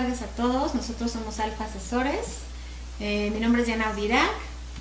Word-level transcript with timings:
tardes 0.00 0.20
a 0.20 0.26
todos. 0.26 0.74
Nosotros 0.74 1.10
somos 1.10 1.40
Alfa 1.40 1.64
Asesores. 1.64 2.40
Eh, 3.00 3.30
mi 3.32 3.40
nombre 3.40 3.62
es 3.62 3.66
Diana 3.66 3.88
Audirac. 3.88 4.30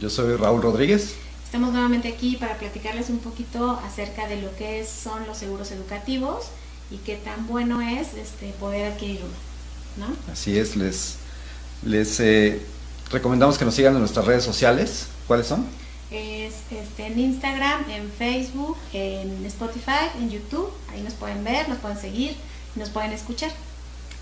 Yo 0.02 0.10
soy 0.10 0.36
Raúl 0.36 0.62
Rodríguez. 0.62 1.16
Estamos 1.46 1.72
nuevamente 1.72 2.10
aquí 2.10 2.36
para 2.36 2.58
platicarles 2.58 3.10
un 3.10 3.20
poquito 3.20 3.80
acerca 3.86 4.28
de 4.28 4.42
lo 4.42 4.54
que 4.58 4.86
son 4.86 5.26
los 5.26 5.38
seguros 5.38 5.72
educativos 5.72 6.48
y 6.92 6.98
qué 6.98 7.16
tan 7.16 7.48
bueno 7.48 7.82
es 7.82 8.14
este, 8.14 8.50
poder 8.60 8.92
adquirir 8.92 9.22
uno. 9.22 10.08
¿no? 10.10 10.34
Así 10.34 10.58
es, 10.58 10.76
les, 10.76 11.16
les 11.86 12.20
eh, 12.20 12.62
recomendamos 13.10 13.58
que 13.58 13.64
nos 13.64 13.74
sigan 13.74 13.94
en 13.94 14.02
nuestras 14.02 14.26
redes 14.26 14.44
sociales. 14.44 15.08
¿Cuáles 15.28 15.48
son? 15.48 15.66
Es 16.12 16.56
este, 16.72 17.08
en 17.08 17.18
Instagram, 17.18 17.90
en 17.90 18.12
Facebook, 18.12 18.76
en 18.92 19.46
Spotify, 19.46 20.10
en 20.20 20.30
YouTube. 20.30 20.70
Ahí 20.92 21.02
nos 21.02 21.14
pueden 21.14 21.42
ver, 21.46 21.70
nos 21.70 21.78
pueden 21.78 21.98
seguir, 21.98 22.36
nos 22.76 22.90
pueden 22.90 23.14
escuchar. 23.14 23.52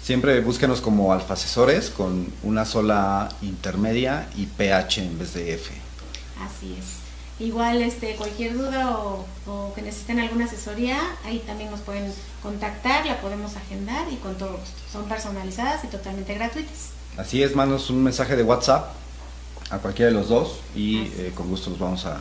Siempre 0.03 0.41
búsquenos 0.41 0.81
como 0.81 1.13
Alfa 1.13 1.35
Asesores 1.35 1.89
con 1.89 2.27
una 2.43 2.65
sola 2.65 3.29
intermedia 3.41 4.27
y 4.35 4.47
PH 4.47 5.01
en 5.01 5.17
vez 5.17 5.33
de 5.33 5.53
F. 5.53 5.71
Así 6.41 6.75
es. 6.77 7.03
Igual 7.39 7.81
este, 7.81 8.17
cualquier 8.17 8.53
duda 8.53 8.97
o, 8.97 9.25
o 9.47 9.73
que 9.73 9.81
necesiten 9.81 10.19
alguna 10.19 10.43
asesoría, 10.43 10.99
ahí 11.23 11.41
también 11.47 11.71
nos 11.71 11.79
pueden 11.79 12.11
contactar, 12.41 13.05
la 13.05 13.21
podemos 13.21 13.55
agendar 13.55 14.05
y 14.11 14.17
con 14.17 14.37
todo 14.37 14.57
gusto. 14.57 14.75
Son 14.91 15.05
personalizadas 15.05 15.85
y 15.85 15.87
totalmente 15.87 16.33
gratuitas. 16.33 16.89
Así 17.15 17.41
es, 17.41 17.55
mándanos 17.55 17.89
un 17.89 18.03
mensaje 18.03 18.35
de 18.35 18.43
WhatsApp 18.43 18.91
a 19.69 19.77
cualquiera 19.77 20.11
de 20.11 20.17
los 20.17 20.27
dos 20.27 20.59
y 20.75 21.03
eh, 21.17 21.31
con 21.33 21.47
gusto 21.47 21.69
los 21.69 21.79
vamos 21.79 22.05
a 22.05 22.19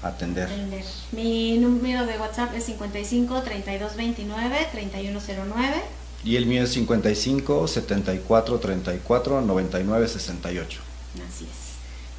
atender. 0.00 0.44
Atender. 0.44 0.84
Mi 1.10 1.58
número 1.58 2.06
de 2.06 2.18
WhatsApp 2.18 2.54
es 2.54 2.64
55 2.66 3.42
32 3.42 3.96
29 3.96 4.68
3109. 4.70 5.82
Y 6.24 6.36
el 6.36 6.46
mío 6.46 6.64
es 6.64 6.72
55 6.72 7.68
74 7.68 8.58
34 8.58 9.40
99 9.42 10.08
68. 10.08 10.80
Así 11.28 11.44
es. 11.44 11.66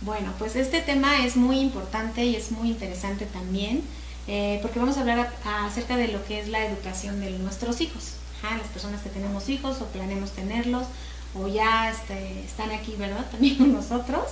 Bueno, 0.02 0.32
pues 0.38 0.56
este 0.56 0.82
tema 0.82 1.26
es 1.26 1.36
muy 1.36 1.60
importante 1.60 2.24
y 2.24 2.36
es 2.36 2.52
muy 2.52 2.70
interesante 2.70 3.26
también, 3.26 3.82
eh, 4.28 4.60
porque 4.62 4.80
vamos 4.80 4.98
a 4.98 5.02
hablar 5.02 5.34
acerca 5.66 5.98
de 5.98 6.08
lo 6.10 6.24
que 6.26 6.40
es 6.40 6.48
la 6.50 6.66
educación 6.66 7.20
de 7.20 7.32
nuestros 7.32 7.82
hijos. 7.82 8.14
Ajá, 8.44 8.58
las 8.58 8.68
personas 8.68 9.02
que 9.02 9.10
tenemos 9.10 9.50
hijos 9.50 9.82
o 9.82 9.86
planeamos 9.86 10.32
tenerlos 10.32 10.86
o 11.34 11.48
ya 11.48 11.90
este, 11.90 12.44
están 12.46 12.72
aquí, 12.72 12.96
¿verdad? 12.98 13.26
También 13.32 13.58
con 13.58 13.74
nosotros. 13.74 14.26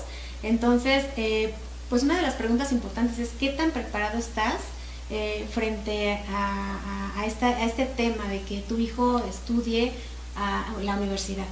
Entonces, 0.44 1.06
eh, 1.18 1.54
pues 1.90 2.04
una 2.04 2.16
de 2.16 2.22
las 2.22 2.36
preguntas 2.36 2.72
importantes 2.72 3.18
es 3.20 3.30
qué 3.40 3.50
tan 3.50 3.72
preparado 3.72 4.20
estás 4.20 4.62
eh, 5.10 5.46
frente 5.54 6.14
a, 6.30 7.14
a- 7.16 7.20
a 7.20 7.26
esta- 7.26 7.48
a 7.50 7.66
este 7.66 7.86
tema 7.86 8.28
de 8.28 8.42
que 8.42 8.62
tu 8.62 8.78
hijo 8.80 9.22
estudie 9.30 9.92
a 10.36 10.66
la 10.84 10.96
universidad. 10.96 11.46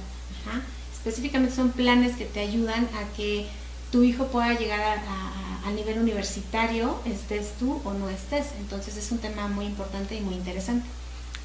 Ajá. 0.46 0.60
Específicamente 0.94 1.54
son 1.54 1.70
planes 1.70 2.16
que 2.16 2.24
te 2.24 2.40
ayudan 2.40 2.84
a 2.94 3.16
que 3.16 3.46
tu 3.92 4.02
hijo 4.02 4.26
pueda 4.28 4.52
llegar 4.58 4.80
a, 4.80 4.92
a- 4.94 5.68
a 5.68 5.70
nivel 5.72 5.98
universitario, 6.00 6.98
estés 7.06 7.52
tú 7.58 7.80
o 7.84 7.92
no 7.94 8.08
estés. 8.10 8.46
Entonces 8.58 8.96
es 8.96 9.10
un 9.12 9.18
tema 9.18 9.46
muy 9.48 9.66
importante 9.66 10.16
y 10.16 10.20
muy 10.20 10.34
interesante. 10.34 10.86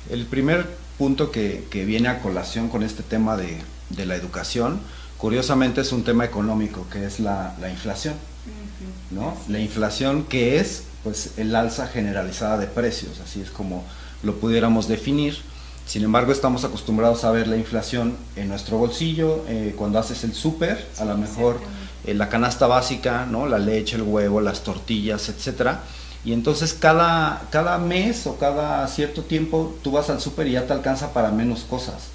El 0.10 0.26
primer 0.26 0.68
punto 0.98 1.32
que, 1.32 1.66
que 1.70 1.86
viene 1.86 2.10
a 2.10 2.22
colación 2.22 2.70
con 2.70 2.84
este 2.84 3.04
tema 3.04 3.38
de, 3.38 3.58
de 3.90 4.06
la 4.06 4.16
educación, 4.16 4.80
curiosamente 5.18 5.82
es 5.82 5.92
un 5.92 6.04
tema 6.04 6.26
económico, 6.26 6.88
que 6.92 7.06
es 7.06 7.20
la, 7.20 7.56
la 7.62 7.70
inflación. 7.70 8.16
¿no? 9.12 9.38
La 9.48 9.60
inflación 9.60 10.24
que 10.24 10.60
es 10.60 10.84
pues 11.04 11.32
el 11.38 11.56
alza 11.56 11.88
generalizada 11.88 12.58
de 12.58 12.68
precios, 12.68 13.20
así 13.24 13.42
es 13.42 13.50
como 13.52 13.84
lo 14.24 14.36
pudiéramos 14.36 14.88
definir. 14.88 15.38
Sin 15.86 16.04
embargo, 16.04 16.32
estamos 16.32 16.64
acostumbrados 16.66 17.24
a 17.24 17.32
ver 17.32 17.48
la 17.48 17.58
inflación 17.58 18.16
en 18.36 18.48
nuestro 18.50 18.78
bolsillo, 18.78 19.44
eh, 19.48 19.74
cuando 19.76 19.98
haces 19.98 20.24
el 20.24 20.34
súper, 20.34 20.88
a 21.00 21.06
lo 21.06 21.18
mejor 21.18 21.60
eh, 22.06 22.14
la 22.14 22.30
canasta 22.30 22.68
básica, 22.68 23.26
¿no? 23.26 23.48
La 23.48 23.58
leche, 23.58 23.96
el 23.96 24.04
huevo, 24.04 24.40
las 24.40 24.62
tortillas, 24.64 25.30
etcétera. 25.30 25.82
Y 26.26 26.34
entonces 26.34 26.74
cada, 26.74 27.44
cada 27.50 27.78
mes 27.78 28.28
o 28.28 28.38
cada 28.38 28.88
cierto 28.88 29.24
tiempo 29.24 29.76
tú 29.82 29.92
vas 29.92 30.10
al 30.10 30.20
súper 30.20 30.48
y 30.48 30.52
ya 30.52 30.68
te 30.68 30.74
alcanza 30.74 31.14
para 31.14 31.32
menos 31.32 31.62
cosas. 31.62 32.10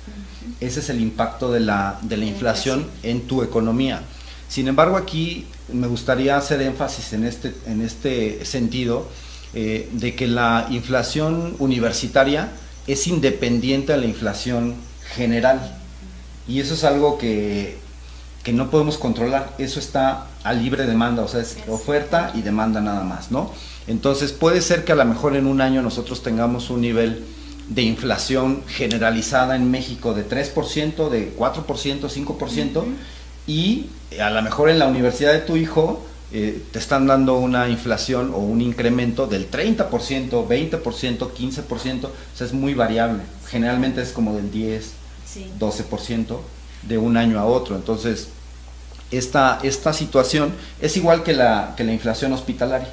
Ese 0.60 0.80
es 0.80 0.90
el 0.90 1.00
impacto 1.00 1.50
de 1.50 1.60
la, 1.60 1.98
de 2.02 2.16
la 2.16 2.24
La 2.24 2.30
inflación 2.30 2.80
inflación. 2.80 3.10
en 3.10 3.26
tu 3.26 3.42
economía. 3.42 4.02
Sin 4.48 4.68
embargo, 4.68 4.96
aquí 4.96 5.46
me 5.72 5.86
gustaría 5.86 6.36
hacer 6.36 6.60
énfasis 6.62 7.12
en 7.12 7.24
este, 7.24 7.54
en 7.66 7.82
este 7.82 8.44
sentido 8.44 9.08
eh, 9.54 9.88
de 9.92 10.14
que 10.14 10.26
la 10.26 10.66
inflación 10.70 11.56
universitaria 11.58 12.52
es 12.86 13.06
independiente 13.06 13.92
a 13.92 13.96
la 13.96 14.06
inflación 14.06 14.74
general. 15.14 15.78
Y 16.46 16.60
eso 16.60 16.74
es 16.74 16.84
algo 16.84 17.18
que, 17.18 17.78
que 18.42 18.52
no 18.52 18.70
podemos 18.70 18.98
controlar. 18.98 19.54
Eso 19.58 19.80
está 19.80 20.26
a 20.42 20.52
libre 20.52 20.86
demanda, 20.86 21.22
o 21.22 21.28
sea, 21.28 21.40
es 21.40 21.56
oferta 21.68 22.30
y 22.34 22.42
demanda 22.42 22.80
nada 22.80 23.02
más, 23.02 23.30
¿no? 23.30 23.50
Entonces 23.86 24.32
puede 24.32 24.60
ser 24.60 24.84
que 24.84 24.92
a 24.92 24.94
lo 24.94 25.04
mejor 25.04 25.36
en 25.36 25.46
un 25.46 25.60
año 25.60 25.82
nosotros 25.82 26.22
tengamos 26.22 26.70
un 26.70 26.82
nivel 26.82 27.24
de 27.68 27.82
inflación 27.82 28.62
generalizada 28.68 29.56
en 29.56 29.70
México 29.70 30.12
de 30.12 30.28
3%, 30.28 31.08
de 31.08 31.34
4%, 31.36 31.64
5%, 31.64 32.76
Ujú. 32.76 32.86
Y 33.46 33.86
a 34.20 34.30
lo 34.30 34.42
mejor 34.42 34.70
en 34.70 34.78
la 34.78 34.86
universidad 34.86 35.32
de 35.32 35.40
tu 35.40 35.56
hijo 35.56 36.04
eh, 36.32 36.62
te 36.72 36.78
están 36.78 37.06
dando 37.06 37.36
una 37.36 37.68
inflación 37.68 38.32
o 38.34 38.38
un 38.38 38.60
incremento 38.60 39.26
del 39.26 39.50
30%, 39.50 39.88
20%, 40.48 40.80
15%, 40.80 42.04
o 42.04 42.10
sea, 42.36 42.46
es 42.46 42.52
muy 42.52 42.74
variable. 42.74 43.22
Generalmente 43.48 44.02
es 44.02 44.10
como 44.10 44.34
del 44.34 44.50
10, 44.50 44.90
Sí. 45.32 45.50
12% 45.58 46.38
de 46.82 46.98
un 46.98 47.16
año 47.16 47.38
a 47.38 47.44
otro. 47.44 47.74
Entonces, 47.76 48.28
esta, 49.10 49.58
esta 49.62 49.92
situación 49.92 50.52
es 50.80 50.96
igual 50.96 51.22
que 51.22 51.32
la, 51.34 51.74
que 51.76 51.84
la 51.84 51.92
inflación 51.92 52.32
hospitalaria. 52.32 52.88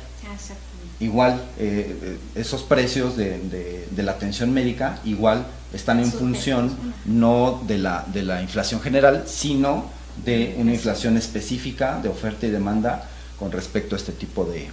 Igual, 1.00 1.42
eh, 1.58 1.98
eh, 2.04 2.18
esos 2.36 2.62
precios 2.64 3.18
de, 3.18 3.40
de- 3.40 3.88
de 3.90 4.04
la 4.04 4.12
atención 4.14 4.54
médica, 4.54 5.00
igual 5.04 5.46
están 5.74 6.00
en 6.00 6.12
función 6.12 6.78
no 7.06 7.62
de 7.68 7.78
la, 7.80 8.06
de 8.14 8.22
la 8.24 8.42
inflación 8.42 8.82
general, 8.82 9.24
sino 9.26 9.86
de 10.26 10.56
una 10.58 10.74
inflación 10.74 11.18
específica 11.18 12.00
de 12.02 12.10
oferta 12.10 12.46
y 12.46 12.52
demanda 12.52 13.10
con 13.40 13.52
respecto 13.52 13.96
a 13.96 13.98
este 13.98 14.12
tipo 14.12 14.46
de, 14.46 14.70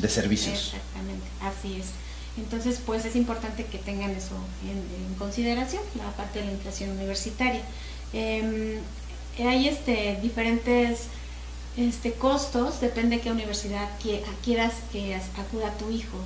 de 0.00 0.08
servicios. 0.08 0.72
Exactamente, 0.74 1.26
así 1.42 1.80
es. 1.80 1.86
Entonces, 2.38 2.80
pues 2.84 3.04
es 3.04 3.16
importante 3.16 3.64
que 3.64 3.78
tengan 3.78 4.10
eso 4.10 4.36
en, 4.62 5.14
consideración, 5.18 5.82
la 5.96 6.10
parte 6.16 6.40
de 6.40 6.44
la 6.46 6.52
inflación 6.52 6.90
universitaria. 6.90 7.62
Eh, 8.12 8.78
hay 9.38 9.68
este, 9.68 10.18
diferentes 10.22 11.00
este, 11.76 12.12
costos, 12.12 12.80
depende 12.80 13.16
de 13.16 13.22
qué 13.22 13.30
universidad 13.30 13.88
qui- 14.02 14.20
quieras 14.44 14.74
que 14.92 15.14
acuda 15.14 15.70
tu 15.78 15.90
hijo. 15.90 16.18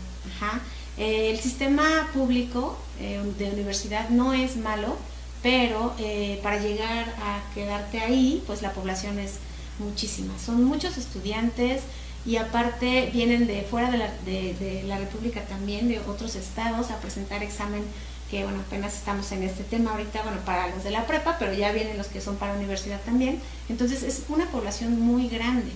Eh, 0.99 1.31
el 1.31 1.39
sistema 1.41 2.11
público 2.13 2.77
eh, 3.01 3.21
de 3.39 3.51
universidad 3.51 4.11
no 4.11 4.33
es 4.35 4.57
malo, 4.57 4.97
pero 5.43 5.95
eh, 5.99 6.39
para 6.43 6.59
llegar 6.59 7.15
a 7.23 7.43
quedarte 7.55 8.01
ahí, 8.01 8.43
pues 8.47 8.63
la 8.63 8.73
población 8.73 9.19
es 9.19 9.35
muchísima. 9.79 10.39
Son 10.39 10.63
muchos 10.65 10.99
estudiantes 10.99 11.83
y 12.27 12.37
aparte 12.37 13.11
vienen 13.13 13.47
de 13.47 13.63
fuera 13.63 13.91
de 13.91 13.99
la, 13.99 14.13
de, 14.25 14.85
la 14.87 14.99
República 14.99 15.43
también, 15.43 15.89
de 15.89 16.01
otros 16.01 16.35
estados, 16.35 16.91
a 16.91 17.01
presentar 17.01 17.43
examen, 17.43 17.83
que 18.31 18.45
bueno, 18.45 18.61
apenas 18.61 18.95
estamos 18.95 19.33
en 19.33 19.43
este 19.43 19.65
tema 19.65 19.93
ahorita, 19.93 20.23
bueno, 20.23 20.39
para 20.45 20.69
los 20.69 20.85
de 20.85 20.91
la 20.91 21.07
prepa, 21.07 21.37
pero 21.39 21.55
ya 21.55 21.73
vienen 21.73 21.97
los 21.97 22.09
que 22.09 22.21
son 22.21 22.37
para 22.37 22.55
universidad 22.55 23.01
también. 23.01 23.41
Entonces 23.69 24.03
es 24.03 24.25
una 24.29 24.47
población 24.51 25.01
muy 25.01 25.29
grande 25.29 25.73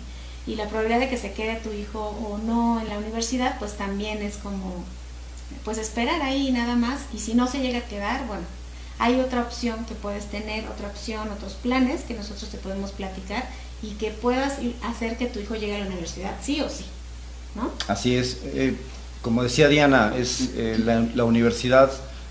y 0.46 0.56
la 0.56 0.68
probabilidad 0.68 1.00
de 1.00 1.08
que 1.08 1.16
se 1.16 1.32
quede 1.32 1.56
tu 1.56 1.72
hijo 1.72 2.00
o 2.00 2.36
no 2.38 2.80
en 2.80 2.88
la 2.88 2.98
universidad, 2.98 3.58
pues 3.58 3.76
también 3.78 4.22
es 4.22 4.36
como, 4.36 4.84
pues 5.64 5.78
esperar 5.78 6.20
ahí 6.20 6.52
nada 6.52 6.76
más 6.76 7.00
y 7.14 7.18
si 7.18 7.32
no 7.32 7.46
se 7.46 7.60
llega 7.60 7.78
a 7.78 7.88
quedar, 7.88 8.26
bueno, 8.26 8.44
hay 8.98 9.20
otra 9.20 9.40
opción 9.42 9.84
que 9.86 9.94
puedes 9.94 10.26
tener, 10.26 10.64
otra 10.68 10.88
opción, 10.88 11.28
otros 11.30 11.54
planes 11.54 12.02
que 12.02 12.14
nosotros 12.14 12.48
te 12.50 12.58
podemos 12.58 12.92
platicar 12.92 13.44
y 13.82 13.90
que 13.92 14.10
puedas 14.10 14.54
hacer 14.82 15.16
que 15.16 15.26
tu 15.26 15.40
hijo 15.40 15.54
llegue 15.56 15.76
a 15.76 15.80
la 15.80 15.86
universidad, 15.86 16.32
sí 16.42 16.60
o 16.60 16.68
sí, 16.68 16.84
¿no? 17.54 17.70
Así 17.88 18.16
es. 18.16 18.38
eh, 18.44 18.76
como 19.20 19.42
decía 19.42 19.68
Diana, 19.68 20.12
es 20.16 20.50
eh, 20.54 20.78
la, 21.14 21.24
Universidad 21.24 21.90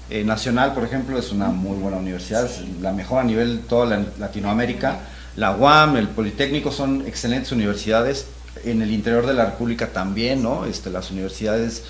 eh, 0.10 0.24
Nacional, 0.24 0.74
por 0.74 0.84
ejemplo, 0.84 1.18
es 1.18 1.32
una 1.32 1.48
muy 1.50 1.78
buena 1.78 1.98
universidad, 1.98 2.50
la 2.82 2.92
mejor 2.94 3.20
a 3.22 3.24
nivel 3.24 3.58
de 3.58 3.64
toda 3.68 3.86
la- 3.86 4.06
Latinoamérica. 4.20 5.00
La 5.36 5.56
UAM, 5.56 5.98
el 5.98 6.08
Politécnico 6.10 6.72
son 6.72 7.06
excelentes 7.08 7.52
universidades. 7.52 8.26
En 8.64 8.84
el 8.84 8.92
interior 8.92 9.26
de 9.26 9.34
la 9.34 9.46
República 9.46 9.88
también, 9.88 10.44
¿no? 10.44 10.66
Este, 10.66 10.92
las 10.92 11.10
universidades 11.10 11.84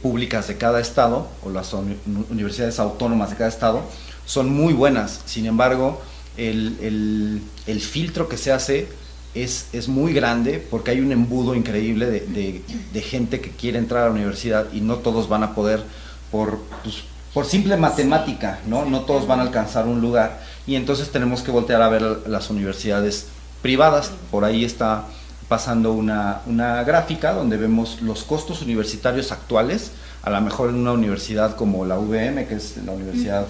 públicas 0.00 0.46
de 0.48 0.56
cada 0.56 0.80
estado 0.80 1.28
o 1.44 1.50
las 1.50 1.72
uni- 1.74 1.98
universidades 2.30 2.78
autónomas 2.78 3.30
de 3.30 3.36
cada 3.36 3.50
estado 3.50 3.82
son 4.26 4.52
muy 4.52 4.74
buenas. 4.74 5.22
Sin 5.24 5.46
embargo, 5.46 6.02
el, 6.36 6.76
el- 6.82 7.40
el 7.66 7.80
filtro 7.80 8.28
que 8.28 8.36
se 8.36 8.52
hace 8.52 8.88
es, 9.34 9.66
es 9.72 9.88
muy 9.88 10.12
grande 10.12 10.64
porque 10.70 10.90
hay 10.90 11.00
un 11.00 11.12
embudo 11.12 11.54
increíble 11.54 12.06
de, 12.06 12.62
de- 12.92 13.00
gente 13.02 13.40
que 13.40 13.50
quiere 13.50 13.78
entrar 13.78 14.02
a 14.02 14.06
la 14.06 14.12
universidad 14.12 14.66
y 14.72 14.80
no 14.80 14.96
todos 14.96 15.28
van 15.28 15.42
a 15.42 15.54
poder 15.54 15.82
por 16.30 16.58
pues, 16.82 16.96
por 17.32 17.44
simple 17.44 17.76
matemática, 17.76 18.60
¿no? 18.66 18.84
No 18.86 19.00
todos 19.02 19.26
van 19.26 19.40
a 19.40 19.42
alcanzar 19.42 19.86
un 19.86 20.00
lugar 20.00 20.40
y 20.66 20.74
entonces 20.74 21.10
tenemos 21.10 21.42
que 21.42 21.50
voltear 21.50 21.82
a 21.82 21.88
ver 21.90 22.02
las 22.26 22.48
universidades 22.50 23.26
privadas. 23.62 24.10
Por 24.30 24.44
ahí 24.44 24.64
está 24.64 25.04
pasando 25.48 25.92
una, 25.92 26.40
una 26.46 26.82
gráfica 26.84 27.32
donde 27.34 27.56
vemos 27.58 28.00
los 28.00 28.24
costos 28.24 28.62
universitarios 28.62 29.32
actuales, 29.32 29.92
a 30.22 30.30
lo 30.30 30.40
mejor 30.40 30.70
en 30.70 30.76
una 30.76 30.92
universidad 30.92 31.54
como 31.56 31.84
la 31.84 31.98
UVM, 31.98 32.46
que 32.48 32.54
es 32.56 32.78
la 32.84 32.92
universidad 32.92 33.46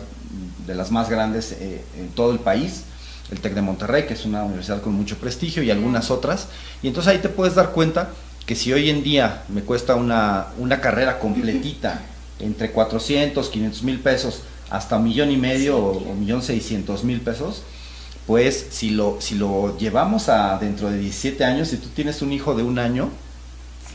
de 0.66 0.74
las 0.74 0.90
más 0.90 1.08
grandes 1.08 1.52
eh, 1.52 1.84
en 1.98 2.08
todo 2.08 2.32
el 2.32 2.38
país, 2.38 2.82
el 3.30 3.40
TEC 3.40 3.54
de 3.54 3.62
Monterrey, 3.62 4.06
que 4.06 4.14
es 4.14 4.24
una 4.24 4.44
universidad 4.44 4.80
con 4.82 4.94
mucho 4.94 5.16
prestigio, 5.18 5.62
y 5.62 5.70
algunas 5.70 6.10
otras. 6.10 6.48
Y 6.82 6.88
entonces 6.88 7.12
ahí 7.12 7.18
te 7.18 7.28
puedes 7.28 7.54
dar 7.54 7.70
cuenta 7.70 8.10
que 8.46 8.54
si 8.54 8.72
hoy 8.72 8.90
en 8.90 9.02
día 9.02 9.42
me 9.48 9.62
cuesta 9.62 9.96
una, 9.96 10.48
una 10.58 10.80
carrera 10.80 11.18
completita 11.18 12.02
entre 12.38 12.70
400, 12.70 13.48
500 13.48 13.82
mil 13.82 14.00
pesos 14.00 14.42
hasta 14.70 14.96
un 14.96 15.04
millón 15.04 15.30
y 15.30 15.36
medio 15.36 15.78
o 15.78 15.98
un 15.98 16.20
millón 16.20 16.42
seiscientos 16.42 17.04
mil 17.04 17.20
pesos, 17.20 17.62
pues 18.26 18.66
si 18.70 18.90
lo, 18.90 19.18
si 19.20 19.36
lo 19.36 19.78
llevamos 19.78 20.28
a 20.28 20.58
dentro 20.58 20.90
de 20.90 20.98
17 20.98 21.44
años, 21.44 21.68
si 21.68 21.76
tú 21.76 21.88
tienes 21.90 22.22
un 22.22 22.32
hijo 22.32 22.54
de 22.54 22.64
un 22.64 22.78
año, 22.78 23.10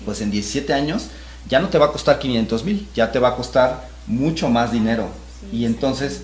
pues 0.06 0.22
en 0.22 0.31
17 0.31 0.74
años 0.74 1.07
ya 1.50 1.60
no 1.60 1.69
te 1.69 1.78
va 1.78 1.88
a 1.88 1.92
costar 1.92 2.19
500 2.19 2.63
mil, 2.63 2.88
ya 2.95 3.12
te 3.12 3.19
va 3.19 3.30
a 3.30 3.36
costar 3.36 3.89
mucho 4.07 4.50
más 4.50 4.72
dinero. 4.72 5.10
Y 5.52 5.66
entonces, 5.66 6.22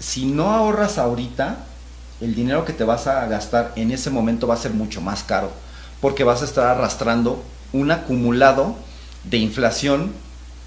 si 0.00 0.26
no 0.26 0.50
ahorras 0.50 0.98
ahorita, 0.98 1.66
el 2.20 2.34
dinero 2.34 2.64
que 2.64 2.72
te 2.72 2.84
vas 2.84 3.06
a 3.06 3.26
gastar 3.26 3.72
en 3.76 3.90
ese 3.90 4.10
momento 4.10 4.46
va 4.46 4.54
a 4.54 4.58
ser 4.58 4.72
mucho 4.72 5.00
más 5.00 5.22
caro, 5.22 5.50
porque 6.00 6.24
vas 6.24 6.42
a 6.42 6.44
estar 6.44 6.66
arrastrando 6.66 7.42
un 7.72 7.90
acumulado 7.90 8.76
de 9.24 9.38
inflación 9.38 10.12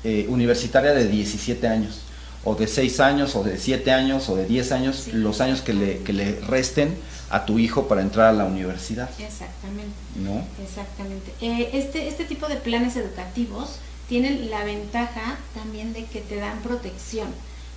eh, 0.04 0.26
universitaria 0.30 0.92
de 0.94 1.08
17 1.08 1.68
años 1.68 2.02
o 2.48 2.56
de 2.56 2.66
6 2.66 3.00
años, 3.02 3.36
o 3.36 3.44
de 3.44 3.58
7 3.58 3.92
años, 3.92 4.30
o 4.30 4.38
de 4.38 4.46
10 4.46 4.72
años, 4.72 5.08
los 5.12 5.42
años 5.42 5.62
que 5.62 5.74
le, 5.74 5.98
que 6.00 6.14
le 6.14 6.40
resten 6.40 6.98
a 7.30 7.46
tu 7.46 7.60
hijo 7.60 7.90
para 7.90 8.02
entrar 8.02 8.28
a 8.28 8.32
la 8.32 8.46
universidad. 8.46 9.10
Exactamente. 9.20 9.92
¿No? 10.16 10.46
Exactamente. 10.64 11.34
Eh, 11.42 11.72
este, 11.74 12.08
este 12.08 12.24
tipo 12.24 12.48
de 12.48 12.56
planes 12.56 12.96
educativos 12.96 13.80
tienen 14.08 14.50
la 14.50 14.64
ventaja 14.64 15.38
también 15.54 15.92
de 15.92 16.06
que 16.06 16.22
te 16.22 16.38
dan 16.38 16.60
protección, 16.60 17.28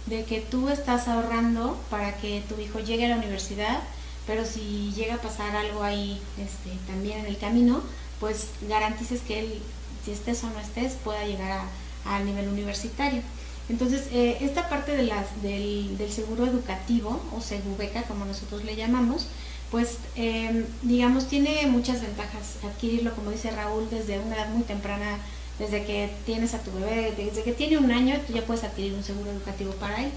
de 0.07 0.25
que 0.25 0.41
tú 0.41 0.69
estás 0.69 1.09
ahorrando 1.09 1.79
para 1.91 2.17
que 2.17 2.43
tu 2.49 2.61
hijo 2.61 2.81
llegue 2.81 3.07
a 3.07 3.11
la 3.11 3.17
universidad, 3.17 3.81
pero 4.27 4.45
si 4.45 4.93
llega 4.95 5.15
a 5.15 5.23
pasar 5.23 5.55
algo 5.57 5.83
ahí 5.83 6.21
este, 6.39 6.71
también 6.87 7.21
en 7.21 7.27
el 7.27 7.39
camino, 7.39 7.83
pues 8.19 8.49
garantices 8.69 9.21
que 9.23 9.41
él, 9.41 9.63
si 10.05 10.13
estés 10.13 10.43
o 10.45 10.51
no 10.51 10.61
estés, 10.61 10.95
pueda 11.05 11.25
llegar 11.25 11.53
a, 11.53 12.17
a 12.17 12.21
nivel 12.21 12.49
universitario. 12.49 13.23
Entonces, 13.71 14.09
eh, 14.13 14.39
esta 14.41 14.69
parte 14.69 14.97
de 14.97 15.05
las, 15.05 15.43
del, 15.43 15.97
seguro 16.11 16.45
educativo, 16.45 17.23
o 17.33 17.41
segubeca 17.41 18.03
como 18.03 18.25
nosotros 18.25 18.65
le 18.65 18.75
llamamos, 18.75 19.29
pues 19.71 19.99
em, 20.17 20.67
digamos 20.83 21.29
tiene 21.29 21.65
muchas 21.69 22.03
ventajas 22.03 22.57
adquirirlo, 22.65 23.15
como 23.15 23.31
dice 23.31 23.53
Raúl, 23.53 23.89
desde 23.89 24.19
una 24.19 24.35
edad 24.35 24.49
muy 24.49 24.65
temprana, 24.65 25.19
desde 25.61 25.85
que 25.85 26.11
tienes 26.25 26.55
a 26.55 26.59
tu 26.59 26.73
bebé, 26.73 27.13
desde 27.17 27.43
que 27.43 27.53
tiene 27.53 27.77
un 27.77 27.93
año, 27.93 28.19
tú 28.27 28.33
ya 28.33 28.43
puedes 28.47 28.65
adquirir 28.65 28.95
un 28.95 29.05
seguro 29.05 29.31
educativo 29.31 29.73
para 29.73 30.03
él. 30.03 30.11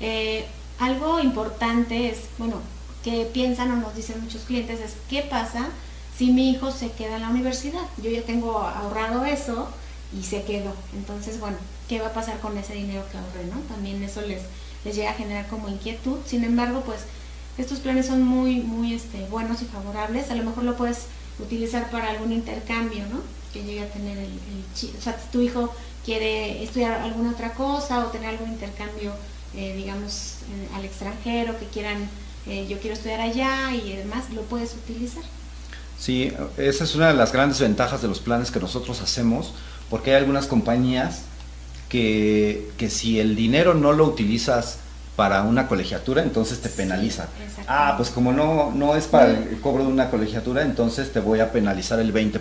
Eh, 0.00 0.44
algo 0.78 1.20
importante 1.20 2.10
es, 2.10 2.18
bueno, 2.36 2.60
que 3.02 3.24
piensan 3.32 3.72
o 3.72 3.76
nos 3.76 3.96
dicen 3.96 4.20
muchos 4.22 4.42
clientes 4.42 4.78
es, 4.80 4.92
¿qué 5.08 5.22
pasa 5.22 5.70
si 6.16 6.32
mi 6.32 6.50
hijo 6.50 6.70
se 6.70 6.90
queda 6.92 7.16
en 7.16 7.22
la 7.22 7.30
universidad? 7.30 7.80
Yo 7.96 8.10
ya 8.10 8.22
tengo 8.22 8.58
ahorrado 8.58 9.24
eso 9.24 9.68
y 10.16 10.22
se 10.22 10.42
quedó. 10.42 10.74
Entonces, 10.94 11.40
bueno, 11.40 11.56
qué 11.88 12.00
va 12.00 12.08
a 12.08 12.12
pasar 12.12 12.38
con 12.40 12.56
ese 12.58 12.74
dinero 12.74 13.04
que 13.10 13.16
ahorré, 13.16 13.46
¿no? 13.46 13.60
También 13.74 14.02
eso 14.02 14.20
les, 14.20 14.42
les 14.84 14.94
llega 14.94 15.10
a 15.10 15.14
generar 15.14 15.48
como 15.48 15.70
inquietud. 15.70 16.18
Sin 16.26 16.44
embargo, 16.44 16.82
pues 16.84 17.00
estos 17.56 17.78
planes 17.78 18.06
son 18.06 18.22
muy, 18.22 18.56
muy 18.56 18.92
este, 18.92 19.24
buenos 19.28 19.62
y 19.62 19.64
favorables. 19.64 20.30
A 20.30 20.34
lo 20.34 20.44
mejor 20.44 20.64
lo 20.64 20.76
puedes 20.76 21.06
utilizar 21.38 21.90
para 21.90 22.10
algún 22.10 22.32
intercambio, 22.32 23.04
¿no? 23.06 23.22
Que 23.58 23.64
llegue 23.64 23.82
a 23.82 23.88
tener 23.88 24.16
el, 24.18 24.26
el 24.26 24.96
o 24.96 25.02
sea, 25.02 25.16
tu 25.32 25.40
hijo 25.40 25.74
quiere 26.04 26.62
estudiar 26.62 27.00
alguna 27.00 27.32
otra 27.32 27.54
cosa 27.54 28.06
o 28.06 28.10
tener 28.10 28.28
algún 28.30 28.50
intercambio, 28.50 29.12
eh, 29.56 29.74
digamos, 29.76 30.36
al 30.74 30.84
extranjero, 30.84 31.58
que 31.58 31.66
quieran, 31.66 32.08
eh, 32.46 32.66
yo 32.68 32.78
quiero 32.78 32.94
estudiar 32.94 33.20
allá 33.20 33.74
y 33.74 33.94
demás, 33.94 34.30
lo 34.32 34.42
puedes 34.42 34.74
utilizar. 34.74 35.24
Sí, 35.98 36.32
esa 36.56 36.84
es 36.84 36.94
una 36.94 37.08
de 37.08 37.14
las 37.14 37.32
grandes 37.32 37.58
ventajas 37.58 38.00
de 38.00 38.08
los 38.08 38.20
planes 38.20 38.52
que 38.52 38.60
nosotros 38.60 39.00
hacemos, 39.00 39.52
porque 39.90 40.10
hay 40.10 40.16
algunas 40.18 40.46
compañías 40.46 41.22
que, 41.88 42.70
que 42.78 42.90
si 42.90 43.18
el 43.18 43.34
dinero 43.34 43.74
no 43.74 43.92
lo 43.92 44.04
utilizas 44.04 44.78
para 45.18 45.42
una 45.42 45.66
colegiatura, 45.66 46.22
entonces 46.22 46.60
te 46.60 46.68
penaliza. 46.68 47.26
Ah, 47.66 47.94
pues 47.96 48.10
como 48.10 48.32
no, 48.32 48.70
no 48.70 48.94
es 48.94 49.08
para 49.08 49.30
el 49.30 49.60
cobro 49.60 49.82
de 49.82 49.90
una 49.90 50.10
colegiatura, 50.10 50.62
entonces 50.62 51.12
te 51.12 51.18
voy 51.18 51.40
a 51.40 51.50
penalizar 51.50 51.98
el 51.98 52.14
20%. 52.14 52.38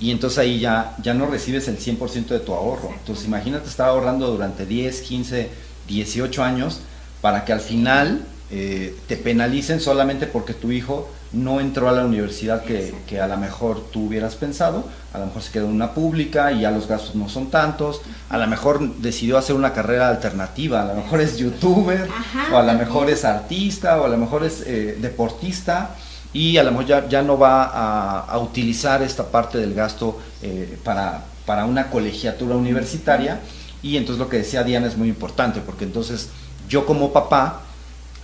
Y 0.00 0.10
entonces 0.10 0.40
ahí 0.40 0.58
ya, 0.58 0.96
ya 1.00 1.14
no 1.14 1.26
recibes 1.26 1.68
el 1.68 1.78
100% 1.78 2.26
de 2.30 2.40
tu 2.40 2.52
ahorro. 2.52 2.90
Entonces 2.98 3.26
imagínate 3.26 3.68
estar 3.68 3.90
ahorrando 3.90 4.26
durante 4.26 4.66
10, 4.66 5.02
15, 5.02 5.50
18 5.86 6.42
años 6.42 6.80
para 7.20 7.44
que 7.44 7.52
al 7.52 7.60
final 7.60 8.26
eh, 8.50 8.96
te 9.06 9.16
penalicen 9.16 9.80
solamente 9.80 10.26
porque 10.26 10.54
tu 10.54 10.72
hijo 10.72 11.08
no 11.32 11.60
entró 11.60 11.88
a 11.88 11.92
la 11.92 12.06
universidad 12.06 12.64
que, 12.64 12.94
que, 13.06 13.20
a 13.20 13.28
lo 13.28 13.36
mejor 13.36 13.84
tú 13.90 14.06
hubieras 14.06 14.36
pensado, 14.36 14.84
a 15.12 15.18
lo 15.18 15.26
mejor 15.26 15.42
se 15.42 15.52
quedó 15.52 15.66
en 15.66 15.72
una 15.72 15.92
pública 15.92 16.50
y 16.52 16.60
ya 16.60 16.70
los 16.70 16.88
gastos 16.88 17.14
no 17.14 17.28
son 17.28 17.50
tantos, 17.50 18.00
a 18.30 18.38
lo 18.38 18.46
mejor 18.46 18.96
decidió 18.96 19.36
hacer 19.36 19.54
una 19.54 19.74
carrera 19.74 20.08
alternativa, 20.08 20.82
a 20.82 20.86
lo 20.86 20.94
mejor 20.94 21.20
es 21.20 21.36
youtuber, 21.36 22.08
o 22.50 22.56
a 22.56 22.62
lo 22.62 22.72
mejor 22.72 23.10
es 23.10 23.26
artista, 23.26 24.00
o 24.00 24.06
a 24.06 24.08
lo 24.08 24.16
mejor 24.16 24.44
es 24.44 24.62
eh, 24.66 24.96
deportista, 24.98 25.96
y 26.32 26.56
a 26.56 26.62
lo 26.62 26.70
mejor 26.70 26.86
ya, 26.86 27.08
ya 27.08 27.22
no 27.22 27.38
va 27.38 27.64
a, 27.64 28.20
a, 28.20 28.38
utilizar 28.38 29.02
esta 29.02 29.24
parte 29.24 29.58
del 29.58 29.74
gasto 29.74 30.18
eh, 30.42 30.78
para, 30.84 31.24
para 31.44 31.66
una 31.66 31.90
colegiatura 31.90 32.56
universitaria, 32.56 33.40
y 33.82 33.98
entonces 33.98 34.18
lo 34.18 34.30
que 34.30 34.38
decía 34.38 34.64
Diana 34.64 34.86
es 34.86 34.96
muy 34.96 35.08
importante, 35.08 35.60
porque 35.60 35.84
entonces 35.84 36.30
yo 36.70 36.86
como 36.86 37.12
papá 37.12 37.62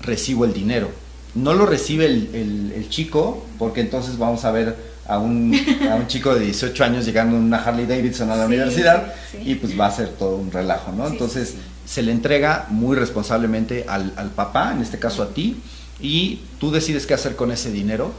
recibo 0.05 0.45
el 0.45 0.53
dinero, 0.53 0.91
no 1.35 1.55
lo 1.55 1.67
recibe 1.67 2.07
el, 2.07 2.73
el, 2.75 2.89
chico, 2.89 3.45
porque 3.59 3.81
entonces 3.81 4.19
vamos 4.19 4.45
a 4.45 4.53
ver 4.53 4.77
a 5.07 5.19
un, 5.19 5.55
a 5.91 5.97
un, 5.97 6.07
chico 6.07 6.35
de 6.35 6.45
18 6.45 6.85
años 6.85 7.05
llegando 7.05 7.37
en 7.37 7.43
una 7.43 7.59
Harley 7.59 7.87
Davidson 7.87 8.31
a 8.31 8.37
la 8.37 8.47
universidad 8.47 9.13
y 9.45 9.57
pues 9.57 9.79
va 9.79 9.87
a 9.87 9.91
ser 9.91 10.11
todo 10.11 10.37
un 10.37 10.53
relajo, 10.53 10.93
¿no? 10.93 11.07
entonces 11.09 11.55
se 11.85 12.03
le 12.03 12.13
entrega 12.13 12.67
muy 12.71 12.97
responsablemente 12.97 13.85
al, 13.89 14.13
al, 14.17 14.31
papá, 14.31 14.73
en 14.73 14.83
este 14.83 14.99
caso 14.99 15.23
a 15.23 15.29
ti, 15.31 15.57
y 16.01 16.41
tú 16.59 16.71
decides 16.71 17.07
qué 17.07 17.15
hacer 17.15 17.37
con 17.37 17.53
ese 17.53 17.71
dinero. 17.71 18.13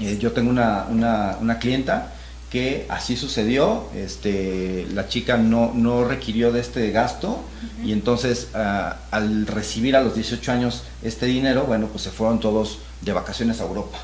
Eh, 0.00 0.18
yo 0.20 0.32
tengo 0.32 0.50
una, 0.50 0.86
una, 0.88 1.36
una 1.40 1.58
clienta 1.58 2.12
que 2.56 2.86
así 2.88 3.18
sucedió, 3.18 3.84
este, 3.94 4.86
la 4.94 5.08
chica 5.08 5.36
no, 5.36 5.72
no 5.74 6.04
requirió 6.04 6.52
de 6.52 6.60
este 6.60 6.90
gasto 6.90 7.38
y 7.84 7.92
entonces 7.92 8.48
ah, 8.54 8.96
al 9.10 9.46
recibir 9.46 9.94
a 9.94 10.00
los 10.00 10.14
18 10.14 10.52
años 10.52 10.84
este 11.02 11.26
dinero, 11.26 11.64
bueno, 11.64 11.88
pues 11.88 12.04
se 12.04 12.10
fueron 12.10 12.40
todos 12.40 12.78
de 13.02 13.12
vacaciones 13.12 13.60
a 13.60 13.64
Europa. 13.64 13.98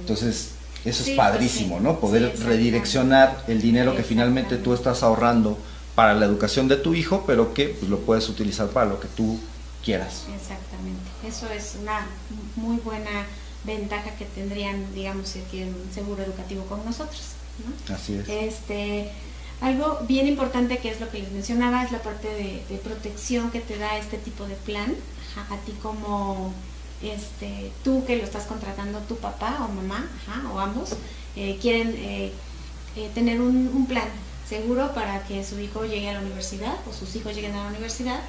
Entonces, 0.00 0.52
eso 0.86 1.02
es 1.02 1.08
pues 1.08 1.16
padrísimo, 1.18 1.78
¿no? 1.78 2.00
Poder 2.00 2.34
redireccionar 2.38 3.44
el 3.48 3.60
dinero 3.60 3.94
que 3.94 4.02
finalmente 4.02 4.56
tú 4.56 4.72
estás 4.72 5.02
ahorrando 5.02 5.58
para 5.94 6.14
la 6.14 6.24
educación 6.24 6.68
de 6.68 6.76
tu 6.76 6.94
hijo, 6.94 7.24
pero 7.26 7.52
que 7.52 7.68
pues, 7.68 7.90
lo 7.90 7.98
puedes 7.98 8.30
utilizar 8.30 8.68
para 8.68 8.88
lo 8.88 8.98
que 8.98 9.08
tú 9.08 9.38
quieras. 9.84 10.24
Exactamente, 10.34 11.10
eso 11.28 11.50
es 11.50 11.76
una 11.82 12.06
muy 12.56 12.78
buena 12.78 13.26
ventaja 13.64 14.12
que 14.16 14.24
tendrían, 14.24 14.86
digamos, 14.94 15.36
que 15.50 15.64
un 15.64 15.92
seguro 15.92 16.22
educativo 16.22 16.64
con 16.64 16.82
nosotros. 16.86 17.34
Así 17.92 18.14
es. 18.14 18.28
Este, 18.28 19.10
algo 19.60 19.98
bien 20.08 20.26
importante 20.26 20.78
que 20.78 20.90
es 20.90 21.00
lo 21.00 21.10
que 21.10 21.18
les 21.18 21.30
mencionaba 21.32 21.84
es 21.84 21.92
la 21.92 22.02
parte 22.02 22.28
de, 22.28 22.76
protección 22.78 23.50
que 23.50 23.60
te 23.60 23.76
da 23.76 23.98
este 23.98 24.16
tipo 24.16 24.46
de 24.46 24.54
plan 24.54 24.94
a 25.36 25.56
ti 25.58 25.72
como 25.82 26.52
este 27.02 27.70
tú 27.84 28.04
que 28.06 28.16
lo 28.16 28.24
estás 28.24 28.44
contratando 28.44 28.98
tu 29.00 29.16
papá 29.16 29.58
o 29.60 29.72
mamá 29.72 30.06
o 30.52 30.60
ambos 30.60 30.90
eh, 31.36 31.58
quieren 31.60 31.94
eh, 31.96 32.32
eh, 32.96 33.10
tener 33.14 33.40
un, 33.40 33.86
plan 33.86 34.08
seguro 34.48 34.92
para 34.94 35.24
que 35.24 35.44
su 35.44 35.60
hijo 35.60 35.84
llegue 35.84 36.08
a 36.10 36.14
la 36.14 36.20
universidad 36.20 36.74
o 36.88 36.92
sus 36.92 37.14
hijos 37.16 37.34
lleguen 37.34 37.54
a 37.54 37.64
la 37.64 37.68
universidad 37.68 38.20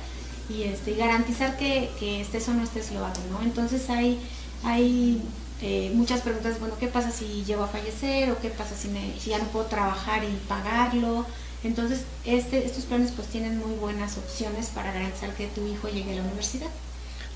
y 0.50 0.64
este 0.64 0.96
garantizar 0.96 1.58
que, 1.58 1.90
que 2.00 2.22
estés 2.22 2.48
o 2.50 2.54
no 2.54 2.64
estés 2.64 2.92
lo 2.92 3.06
hago 3.06 3.22
no 3.32 3.42
entonces 3.42 3.90
hay 3.90 4.20
hay 4.64 5.22
eh, 5.62 5.92
muchas 5.94 6.22
preguntas, 6.22 6.60
bueno, 6.60 6.76
¿qué 6.80 6.88
pasa 6.88 7.12
si 7.12 7.44
llego 7.46 7.64
a 7.64 7.68
fallecer? 7.68 8.32
¿O 8.32 8.40
qué 8.40 8.50
pasa 8.50 8.76
si, 8.76 8.88
me, 8.88 9.14
si 9.20 9.30
ya 9.30 9.38
no 9.38 9.46
puedo 9.46 9.66
trabajar 9.66 10.24
y 10.24 10.36
pagarlo? 10.48 11.26
Entonces, 11.64 12.02
este, 12.26 12.66
estos 12.66 12.86
planes 12.86 13.12
pues 13.16 13.28
tienen 13.28 13.60
muy 13.60 13.76
buenas 13.76 14.18
opciones 14.18 14.68
para 14.68 14.92
garantizar 14.92 15.34
que 15.36 15.48
tu 15.48 15.66
hijo 15.68 15.88
llegue 15.90 16.14
a 16.14 16.16
la 16.16 16.24
universidad. 16.24 16.70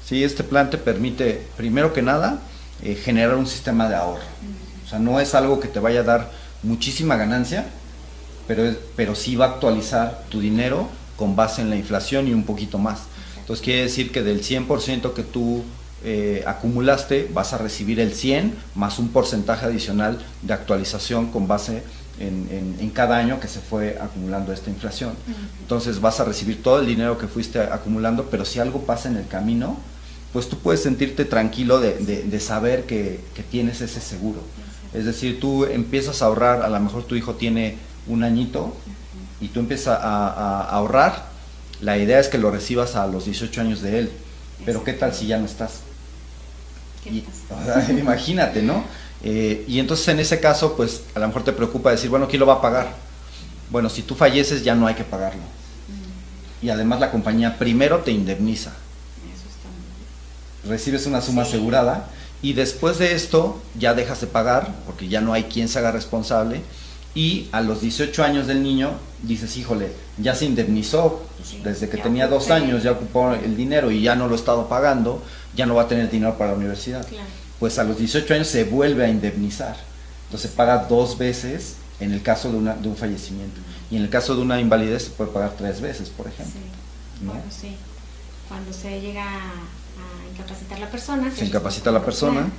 Sí, 0.03 0.23
este 0.23 0.43
plan 0.43 0.69
te 0.69 0.77
permite, 0.77 1.45
primero 1.55 1.93
que 1.93 2.01
nada, 2.01 2.39
eh, 2.81 2.95
generar 2.95 3.35
un 3.35 3.47
sistema 3.47 3.87
de 3.87 3.95
ahorro. 3.95 4.23
O 4.85 4.89
sea, 4.89 4.99
no 4.99 5.19
es 5.19 5.35
algo 5.35 5.59
que 5.59 5.67
te 5.67 5.79
vaya 5.79 6.01
a 6.01 6.03
dar 6.03 6.31
muchísima 6.63 7.15
ganancia, 7.17 7.67
pero, 8.47 8.75
pero 8.95 9.15
sí 9.15 9.35
va 9.35 9.45
a 9.45 9.49
actualizar 9.49 10.23
tu 10.29 10.39
dinero 10.39 10.89
con 11.15 11.35
base 11.35 11.61
en 11.61 11.69
la 11.69 11.75
inflación 11.75 12.27
y 12.27 12.33
un 12.33 12.43
poquito 12.43 12.77
más. 12.77 13.01
Entonces 13.39 13.63
quiere 13.63 13.83
decir 13.83 14.11
que 14.11 14.23
del 14.23 14.43
100% 14.43 15.13
que 15.13 15.23
tú 15.23 15.63
eh, 16.07 16.43
acumulaste, 16.45 17.27
vas 17.33 17.53
a 17.53 17.57
recibir 17.57 17.99
el 17.99 18.13
100 18.13 18.53
más 18.75 18.99
un 18.99 19.09
porcentaje 19.09 19.65
adicional 19.65 20.19
de 20.43 20.53
actualización 20.53 21.31
con 21.31 21.47
base 21.47 21.81
en, 22.19 22.91
cada 22.93 23.17
año 23.17 23.39
que 23.39 23.47
se 23.47 23.59
fue 23.59 23.97
acumulando 23.99 24.53
esta 24.53 24.69
inflación. 24.69 25.13
Entonces 25.61 25.99
vas 25.99 26.19
a 26.19 26.23
recibir 26.23 26.61
todo 26.61 26.79
el 26.79 26.85
dinero 26.85 27.17
que 27.17 27.27
fuiste 27.27 27.59
acumulando, 27.59 28.27
pero 28.29 28.45
si 28.45 28.59
algo 28.59 28.81
pasa 28.81 29.09
en 29.09 29.17
el 29.17 29.27
camino, 29.27 29.77
pues 30.31 30.47
tú 30.47 30.59
puedes 30.59 30.83
sentirte 30.83 31.25
tranquilo 31.25 31.79
de, 31.79 32.39
saber 32.39 32.83
que, 32.83 33.19
tienes 33.49 33.81
ese 33.81 33.99
seguro. 33.99 34.41
Es 34.93 35.05
decir, 35.05 35.39
tú 35.39 35.65
empiezas 35.65 36.21
a 36.21 36.25
ahorrar, 36.25 36.61
a 36.61 36.69
lo 36.69 36.79
mejor 36.79 37.03
tu 37.05 37.15
hijo 37.15 37.33
tiene 37.33 37.77
un 38.05 38.23
añito 38.23 38.75
y 39.41 39.47
tú 39.47 39.59
empiezas 39.59 39.97
a, 39.99 40.61
ahorrar, 40.69 41.29
la 41.81 41.97
idea 41.97 42.19
es 42.19 42.27
que 42.27 42.37
lo 42.37 42.51
recibas 42.51 42.95
a 42.95 43.07
los 43.07 43.25
18 43.25 43.59
años 43.59 43.81
de 43.81 43.97
él, 43.99 44.11
pero 44.65 44.83
¿qué 44.83 44.93
tal 44.93 45.15
si 45.15 45.25
ya 45.25 45.39
no 45.39 45.45
estás? 45.45 45.81
imagínate, 47.89 48.61
¿no? 48.61 48.83
Eh, 49.23 49.65
y 49.67 49.79
entonces 49.79 50.07
en 50.09 50.19
ese 50.19 50.39
caso, 50.39 50.75
pues 50.75 51.01
a 51.15 51.19
lo 51.19 51.27
mejor 51.27 51.43
te 51.43 51.53
preocupa 51.53 51.91
decir, 51.91 52.09
bueno, 52.09 52.27
¿quién 52.27 52.39
lo 52.39 52.45
va 52.45 52.55
a 52.55 52.61
pagar? 52.61 52.93
Bueno, 53.71 53.89
si 53.89 54.03
tú 54.03 54.15
falleces 54.15 54.63
ya 54.63 54.75
no 54.75 54.87
hay 54.87 54.95
que 54.95 55.03
pagarlo. 55.03 55.41
Mm. 55.41 56.65
Y 56.65 56.69
además 56.69 56.99
la 56.99 57.11
compañía 57.11 57.57
primero 57.57 57.99
te 57.99 58.11
indemniza. 58.11 58.73
Recibes 60.67 61.05
una 61.05 61.21
suma 61.21 61.43
asegurada 61.43 62.07
y 62.41 62.53
después 62.53 62.97
de 62.97 63.13
esto 63.13 63.61
ya 63.77 63.93
dejas 63.93 64.21
de 64.21 64.27
pagar 64.27 64.73
porque 64.85 65.07
ya 65.07 65.21
no 65.21 65.33
hay 65.33 65.43
quien 65.43 65.67
se 65.67 65.79
haga 65.79 65.91
responsable 65.91 66.61
y 67.15 67.47
a 67.53 67.61
los 67.61 67.81
18 67.81 68.23
años 68.23 68.45
del 68.45 68.61
niño 68.61 68.91
dices, 69.23 69.55
híjole, 69.57 69.91
ya 70.17 70.35
se 70.35 70.45
indemnizó, 70.45 71.23
pues, 71.37 71.63
desde 71.63 71.87
que 71.87 71.97
tenía 71.97 72.27
dos 72.27 72.51
años 72.51 72.83
ya 72.83 72.91
ocupó 72.91 73.33
el 73.33 73.55
dinero 73.55 73.89
y 73.89 74.01
ya 74.01 74.15
no 74.15 74.27
lo 74.27 74.33
he 74.33 74.37
estado 74.37 74.67
pagando, 74.67 75.23
ya 75.55 75.65
no 75.65 75.75
va 75.75 75.83
a 75.83 75.87
tener 75.87 76.09
dinero 76.09 76.37
para 76.37 76.51
la 76.51 76.57
universidad. 76.57 77.05
Pues 77.59 77.79
a 77.79 77.83
los 77.83 77.97
18 77.97 78.33
años 78.33 78.47
se 78.47 78.63
vuelve 78.65 79.05
a 79.05 79.09
indemnizar. 79.09 79.77
Entonces 80.25 80.51
paga 80.51 80.85
dos 80.89 81.17
veces 81.17 81.75
en 81.99 82.11
el 82.11 82.21
caso 82.21 82.51
de, 82.51 82.57
una, 82.57 82.73
de 82.73 82.87
un 82.87 82.97
fallecimiento. 82.97 83.61
Y 83.89 83.97
en 83.97 84.03
el 84.03 84.09
caso 84.09 84.35
de 84.35 84.41
una 84.41 84.59
invalidez 84.59 85.03
se 85.03 85.09
puede 85.11 85.31
pagar 85.31 85.53
tres 85.57 85.79
veces, 85.81 86.09
por 86.09 86.27
ejemplo. 86.27 86.61
sí. 87.49 87.75
Cuando 88.47 88.71
se 88.71 89.01
llega 89.01 89.25
incapacitar 90.35 90.79
la 90.79 90.89
persona. 90.89 91.31
Se 91.31 91.45
incapacita 91.45 91.91
la 91.91 92.03
persona. 92.03 92.49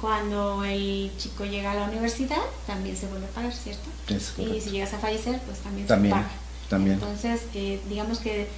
Cuando 0.00 0.64
el 0.64 1.10
chico 1.18 1.44
llega 1.44 1.72
a 1.72 1.74
la 1.74 1.84
universidad, 1.84 2.42
también 2.66 2.96
se 2.96 3.06
vuelve 3.06 3.26
a 3.26 3.30
pagar, 3.30 3.52
¿cierto? 3.52 3.88
y 4.08 4.60
si 4.60 4.70
llegas 4.70 4.94
a 4.94 4.98
fallecer, 4.98 5.40
pues 5.46 5.58
también, 5.58 5.86
se 5.86 5.94
paga. 5.94 6.30
También. 6.68 6.94
Entonces, 6.94 7.42
eh, 7.54 7.80
digamos 7.88 8.18
que 8.18 8.48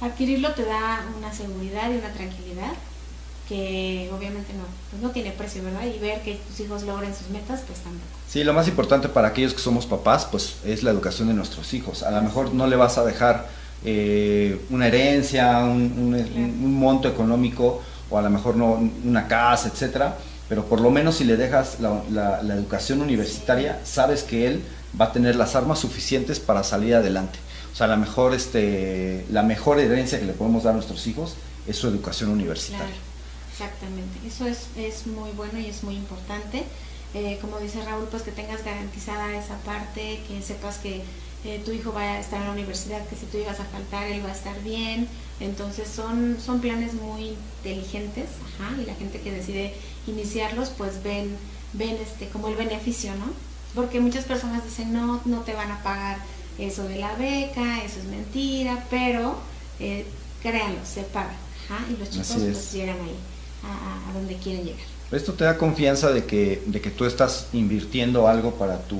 adquirirlo 0.00 0.52
te 0.52 0.64
da 0.64 1.04
una 1.16 1.32
seguridad 1.32 1.90
y 1.90 1.96
una 1.96 2.12
tranquilidad 2.12 2.72
que 3.48 4.10
obviamente 4.16 4.52
no, 4.54 4.64
pues 4.90 5.02
no 5.02 5.10
tiene 5.10 5.30
precio, 5.30 5.62
¿verdad? 5.62 5.82
Y 5.86 5.98
ver 5.98 6.22
que 6.22 6.34
tus 6.34 6.60
hijos 6.60 6.82
logren 6.82 7.14
sus 7.14 7.28
metas, 7.28 7.60
pues 7.66 7.78
tampoco. 7.80 8.04
Sí, 8.28 8.42
lo 8.42 8.52
más 8.52 8.66
importante 8.68 9.08
para 9.08 9.28
aquellos 9.28 9.54
que 9.54 9.60
somos 9.60 9.86
papás, 9.86 10.26
pues 10.26 10.56
es 10.64 10.82
la 10.82 10.90
educación 10.90 11.28
de 11.28 11.34
nuestros 11.34 11.72
hijos. 11.74 12.02
A 12.02 12.10
lo 12.10 12.22
mejor 12.22 12.52
no 12.54 12.66
le 12.66 12.76
vas 12.76 12.98
a 12.98 13.04
dejar 13.04 13.48
eh, 13.84 14.60
una 14.70 14.88
herencia, 14.88 15.60
un 15.60 16.74
monto 16.74 17.08
económico 17.08 17.82
o 18.10 18.18
a 18.18 18.22
lo 18.22 18.30
mejor 18.30 18.56
no 18.56 18.90
una 19.04 19.28
casa, 19.28 19.68
etcétera, 19.68 20.16
pero 20.48 20.64
por 20.64 20.80
lo 20.80 20.90
menos 20.90 21.16
si 21.16 21.24
le 21.24 21.36
dejas 21.36 21.78
la, 21.80 22.40
educación 22.54 23.00
universitaria, 23.00 23.80
sabes 23.84 24.22
que 24.22 24.46
él 24.46 24.62
va 24.98 25.06
a 25.06 25.12
tener 25.12 25.36
las 25.36 25.56
armas 25.56 25.78
suficientes 25.80 26.38
para 26.40 26.62
salir 26.62 26.94
adelante. 26.94 27.38
O 27.72 27.76
sea, 27.76 27.86
la 27.86 27.96
mejor, 27.96 28.32
este, 28.32 29.26
la 29.30 29.42
mejor 29.42 29.80
herencia 29.80 30.18
que 30.18 30.24
le 30.24 30.32
podemos 30.32 30.62
dar 30.62 30.72
a 30.72 30.76
nuestros 30.76 31.06
hijos 31.06 31.34
es 31.66 31.76
su 31.76 31.88
educación 31.88 32.30
universitaria. 32.30 32.94
Exactamente, 33.56 34.18
eso 34.26 34.46
es, 34.46 34.66
es 34.76 35.06
muy 35.06 35.30
bueno 35.30 35.58
y 35.58 35.66
es 35.66 35.82
muy 35.82 35.94
importante. 35.94 36.64
Eh, 37.14 37.38
como 37.40 37.58
dice 37.58 37.82
Raúl, 37.82 38.06
pues 38.10 38.22
que 38.22 38.30
tengas 38.30 38.62
garantizada 38.62 39.34
esa 39.38 39.56
parte, 39.58 40.20
que 40.28 40.42
sepas 40.42 40.76
que 40.76 41.02
eh, 41.44 41.62
tu 41.64 41.72
hijo 41.72 41.92
va 41.92 42.02
a 42.02 42.20
estar 42.20 42.40
en 42.40 42.48
la 42.48 42.52
universidad, 42.52 43.06
que 43.08 43.16
si 43.16 43.24
tú 43.26 43.38
llegas 43.38 43.58
a 43.60 43.64
faltar, 43.64 44.06
él 44.08 44.22
va 44.22 44.28
a 44.28 44.34
estar 44.34 44.60
bien. 44.62 45.08
Entonces 45.40 45.88
son, 45.88 46.38
son 46.44 46.60
planes 46.60 46.94
muy 46.94 47.36
inteligentes, 47.62 48.28
y 48.82 48.86
la 48.86 48.94
gente 48.94 49.20
que 49.20 49.32
decide 49.32 49.74
iniciarlos, 50.06 50.70
pues 50.70 51.02
ven, 51.02 51.36
ven 51.72 51.96
este, 51.96 52.28
como 52.28 52.48
el 52.48 52.56
beneficio, 52.56 53.14
¿no? 53.16 53.26
Porque 53.74 54.00
muchas 54.00 54.24
personas 54.24 54.64
dicen, 54.64 54.92
no, 54.92 55.20
no 55.24 55.40
te 55.40 55.52
van 55.52 55.70
a 55.70 55.82
pagar 55.82 56.18
eso 56.58 56.84
de 56.84 56.96
la 56.96 57.14
beca, 57.14 57.82
eso 57.84 57.98
es 57.98 58.04
mentira, 58.06 58.86
pero 58.90 59.38
eh, 59.78 60.06
créanlo, 60.42 60.80
se 60.84 61.02
paga, 61.02 61.36
y 61.90 61.98
los 61.98 62.10
chicos 62.10 62.36
pues 62.38 62.72
llegan 62.72 62.96
ahí, 62.96 63.16
a 63.66 64.12
donde 64.12 64.36
quieren 64.36 64.64
llegar. 64.64 64.80
Esto 65.12 65.32
te 65.34 65.44
da 65.44 65.56
confianza 65.56 66.10
de 66.10 66.24
que, 66.24 66.62
de 66.66 66.80
que 66.80 66.90
tú 66.90 67.04
estás 67.04 67.46
invirtiendo 67.52 68.26
algo 68.26 68.54
para 68.54 68.78
tu, 68.78 68.98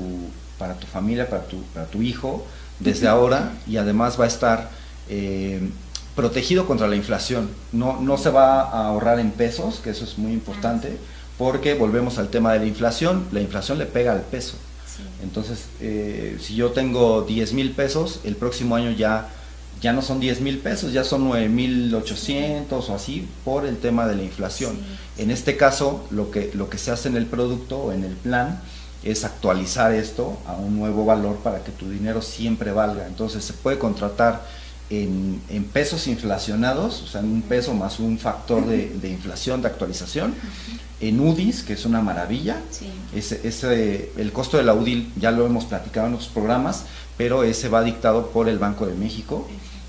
para 0.58 0.74
tu 0.74 0.86
familia, 0.86 1.28
para 1.28 1.46
tu, 1.46 1.62
para 1.74 1.86
tu 1.86 2.02
hijo, 2.02 2.46
desde 2.78 3.08
ahora 3.08 3.52
y 3.66 3.78
además 3.78 4.20
va 4.20 4.24
a 4.24 4.28
estar 4.28 4.70
eh, 5.08 5.60
protegido 6.14 6.66
contra 6.66 6.88
la 6.88 6.96
inflación. 6.96 7.50
No, 7.72 8.00
no 8.00 8.18
se 8.18 8.30
va 8.30 8.62
a 8.62 8.86
ahorrar 8.86 9.18
en 9.18 9.30
pesos, 9.32 9.80
que 9.82 9.90
eso 9.90 10.04
es 10.04 10.16
muy 10.18 10.32
importante, 10.32 10.96
porque 11.38 11.74
volvemos 11.74 12.18
al 12.18 12.28
tema 12.28 12.52
de 12.52 12.60
la 12.60 12.66
inflación, 12.66 13.26
la 13.32 13.40
inflación 13.40 13.78
le 13.78 13.86
pega 13.86 14.12
al 14.12 14.22
peso. 14.22 14.56
Entonces, 15.22 15.66
eh, 15.80 16.38
si 16.40 16.54
yo 16.54 16.70
tengo 16.70 17.22
10 17.22 17.52
mil 17.52 17.72
pesos, 17.72 18.20
el 18.24 18.34
próximo 18.34 18.76
año 18.76 18.90
ya 18.92 19.28
ya 19.80 19.92
no 19.92 20.02
son 20.02 20.20
10 20.20 20.40
mil 20.40 20.58
pesos, 20.58 20.92
ya 20.92 21.04
son 21.04 21.24
9 21.24 21.48
mil 21.48 21.94
800 21.94 22.88
o 22.88 22.94
así 22.94 23.28
por 23.44 23.66
el 23.66 23.76
tema 23.78 24.06
de 24.06 24.16
la 24.16 24.22
inflación. 24.22 24.78
En 25.18 25.30
este 25.30 25.56
caso, 25.56 26.06
lo 26.10 26.30
que, 26.30 26.50
lo 26.54 26.70
que 26.70 26.78
se 26.78 26.90
hace 26.90 27.08
en 27.08 27.16
el 27.16 27.26
producto 27.26 27.78
o 27.78 27.92
en 27.92 28.04
el 28.04 28.14
plan 28.14 28.60
es 29.02 29.24
actualizar 29.24 29.92
esto 29.92 30.38
a 30.46 30.54
un 30.54 30.78
nuevo 30.78 31.04
valor 31.04 31.36
para 31.36 31.62
que 31.62 31.72
tu 31.72 31.88
dinero 31.90 32.22
siempre 32.22 32.72
valga. 32.72 33.06
Entonces 33.06 33.44
se 33.44 33.52
puede 33.52 33.78
contratar 33.78 34.44
en, 34.90 35.40
pesos 35.72 36.06
inflacionados, 36.06 37.02
o 37.02 37.06
sea, 37.06 37.20
en 37.20 37.26
un 37.26 37.42
peso 37.42 37.74
más 37.74 37.98
un 37.98 38.18
factor 38.18 38.66
de, 38.66 39.08
inflación, 39.08 39.62
de 39.62 39.68
actualización. 39.68 40.34
En 40.98 41.20
UDIs, 41.20 41.62
que 41.62 41.74
es 41.74 41.84
una 41.84 42.00
maravilla. 42.00 42.56
Ese, 43.14 44.10
el 44.16 44.32
costo 44.32 44.56
de 44.56 44.64
la 44.64 44.74
UDI 44.74 45.12
ya 45.16 45.30
lo 45.30 45.44
hemos 45.44 45.66
platicado 45.66 46.06
en 46.06 46.14
otros 46.14 46.30
programas, 46.30 46.84
pero 47.16 47.44
ese 47.44 47.68
va 47.68 47.82
dictado 47.82 48.30
por 48.30 48.48
el 48.48 48.58
Banco 48.58 48.86
de 48.86 48.94
México 48.94 49.46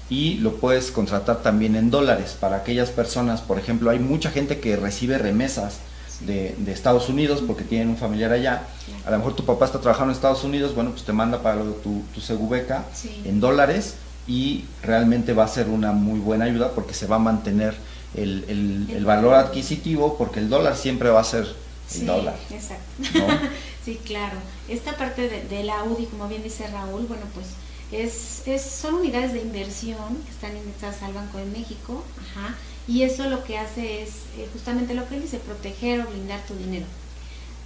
y 0.10 0.36
lo 0.36 0.56
puedes 0.56 0.92
contratar 0.92 1.42
también 1.42 1.76
en 1.76 1.92
dólares 1.92 2.36
para 2.40 2.58
aquellas 2.58 2.90
personas, 2.90 3.42
por 3.42 3.60
ejemplo, 3.60 3.90
hay 3.90 4.00
mucha 4.00 4.32
gente 4.32 4.60
que 4.60 4.78
recibe 4.78 5.18
remesas 5.18 5.80
de, 6.22 6.56
Estados 6.68 7.10
Unidos 7.10 7.44
porque 7.46 7.64
tienen 7.64 7.90
un 7.90 7.98
familiar 7.98 8.32
allá. 8.32 8.64
A 9.06 9.12
lo 9.12 9.18
mejor 9.18 9.36
tu 9.36 9.46
papá 9.46 9.66
está 9.66 9.80
trabajando 9.80 10.12
en 10.12 10.16
Estados 10.16 10.44
Unidos, 10.44 10.74
bueno, 10.74 10.92
pues 10.92 11.04
te 11.04 11.14
manda 11.14 11.42
para 11.42 11.62
tu, 11.84 12.04
tu 12.14 12.22
Segubeca 12.22 12.86
en 13.26 13.40
dólares 13.40 13.96
y 14.28 14.66
realmente 14.84 15.34
va 15.34 15.46
a 15.46 15.48
ser 15.48 15.70
una 15.70 15.92
muy 15.94 16.20
buena 16.20 16.46
ayuda 16.46 16.72
porque 16.72 16.94
se 16.94 17.08
va 17.08 17.16
a 17.16 17.20
mantener 17.20 17.76
el, 18.16 19.04
valor 19.06 19.36
adquisitivo 19.36 20.18
porque 20.18 20.40
el 20.40 20.50
dólar 20.50 20.76
siempre 20.76 21.10
va 21.10 21.22
a 21.22 21.24
ser 21.24 21.48
el 21.96 22.06
dólar. 22.06 22.36
Exacto. 22.50 22.84
sí, 23.86 24.00
claro. 24.04 24.38
Esta 24.68 24.98
parte 24.98 25.30
de, 25.30 25.44
de 25.44 25.64
la 25.64 25.84
UDI, 25.84 26.06
como 26.08 26.28
bien 26.28 26.44
dice 26.44 26.68
Raúl, 26.68 27.06
bueno, 27.08 27.24
pues 27.34 27.48
es, 27.92 28.42
es, 28.46 28.62
son 28.62 28.96
unidades 28.96 29.34
de 29.34 29.42
inversión 29.42 30.18
que 30.26 30.32
están 30.32 30.58
indexadas 30.58 31.02
al 31.04 31.14
Banco 31.14 31.38
de 31.38 31.46
México, 31.46 32.04
ajá, 32.20 32.56
y 32.88 33.04
eso 33.04 33.30
lo 33.30 33.44
que 33.44 33.58
hace 33.58 34.04
es 34.04 34.10
eh, 34.38 34.48
justamente 34.52 34.94
lo 34.94 35.08
que 35.08 35.16
él 35.16 35.22
dice, 35.22 35.40
proteger 35.40 36.02
o 36.02 36.10
blindar 36.10 36.42
tu 36.46 36.56
dinero 36.56 36.86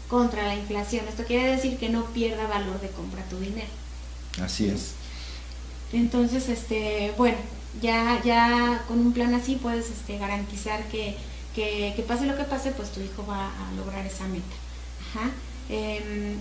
contra 0.08 0.46
la 0.46 0.56
inflación. 0.56 1.06
Esto 1.08 1.24
quiere 1.24 1.56
decir 1.56 1.77
que 1.77 1.89
no 1.89 2.06
pierda 2.08 2.48
valor 2.48 2.80
de 2.82 2.89
compra 2.89 3.24
tu 3.30 3.38
dinero. 3.39 3.70
Así 4.41 4.68
es. 4.68 4.94
Entonces, 5.94 6.50
este, 6.50 7.14
bueno, 7.18 7.38
ya, 7.82 8.22
ya 8.24 8.84
con 8.88 9.00
un 9.00 9.14
plan 9.14 9.34
así 9.34 9.56
puedes 9.56 9.90
este, 9.90 10.18
garantizar 10.18 10.84
que, 10.88 11.16
que, 11.56 12.04
pase 12.08 12.26
lo 12.26 12.36
que 12.36 12.44
pase, 12.44 12.72
pues 12.72 12.92
tu 12.92 13.02
hijo 13.02 13.26
va 13.28 13.48
a 13.48 13.72
lograr 13.78 14.06
esa 14.06 14.28
meta. 14.28 14.56
Em, 15.70 16.38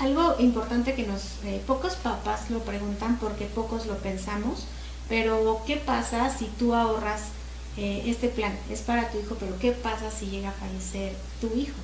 algo 0.00 0.36
importante 0.38 0.94
que 0.94 1.06
nos, 1.06 1.22
eh, 1.44 1.62
pocos 1.66 1.94
papás 1.94 2.50
lo 2.50 2.60
preguntan 2.60 3.18
porque 3.18 3.44
pocos 3.46 3.86
lo 3.86 3.98
pensamos, 3.98 4.64
pero 5.08 5.62
¿qué 5.66 5.76
pasa 5.76 6.36
si 6.36 6.46
tú 6.46 6.74
ahorras 6.74 7.22
eh, 7.76 8.04
este 8.06 8.28
plan? 8.28 8.56
Es 8.70 8.80
para 8.80 9.10
tu 9.10 9.20
hijo, 9.20 9.36
pero 9.38 9.58
¿qué 9.58 9.72
pasa 9.72 10.10
si 10.10 10.26
llega 10.26 10.48
a 10.48 10.52
fallecer 10.52 11.14
tu 11.40 11.48
hijo? 11.56 11.76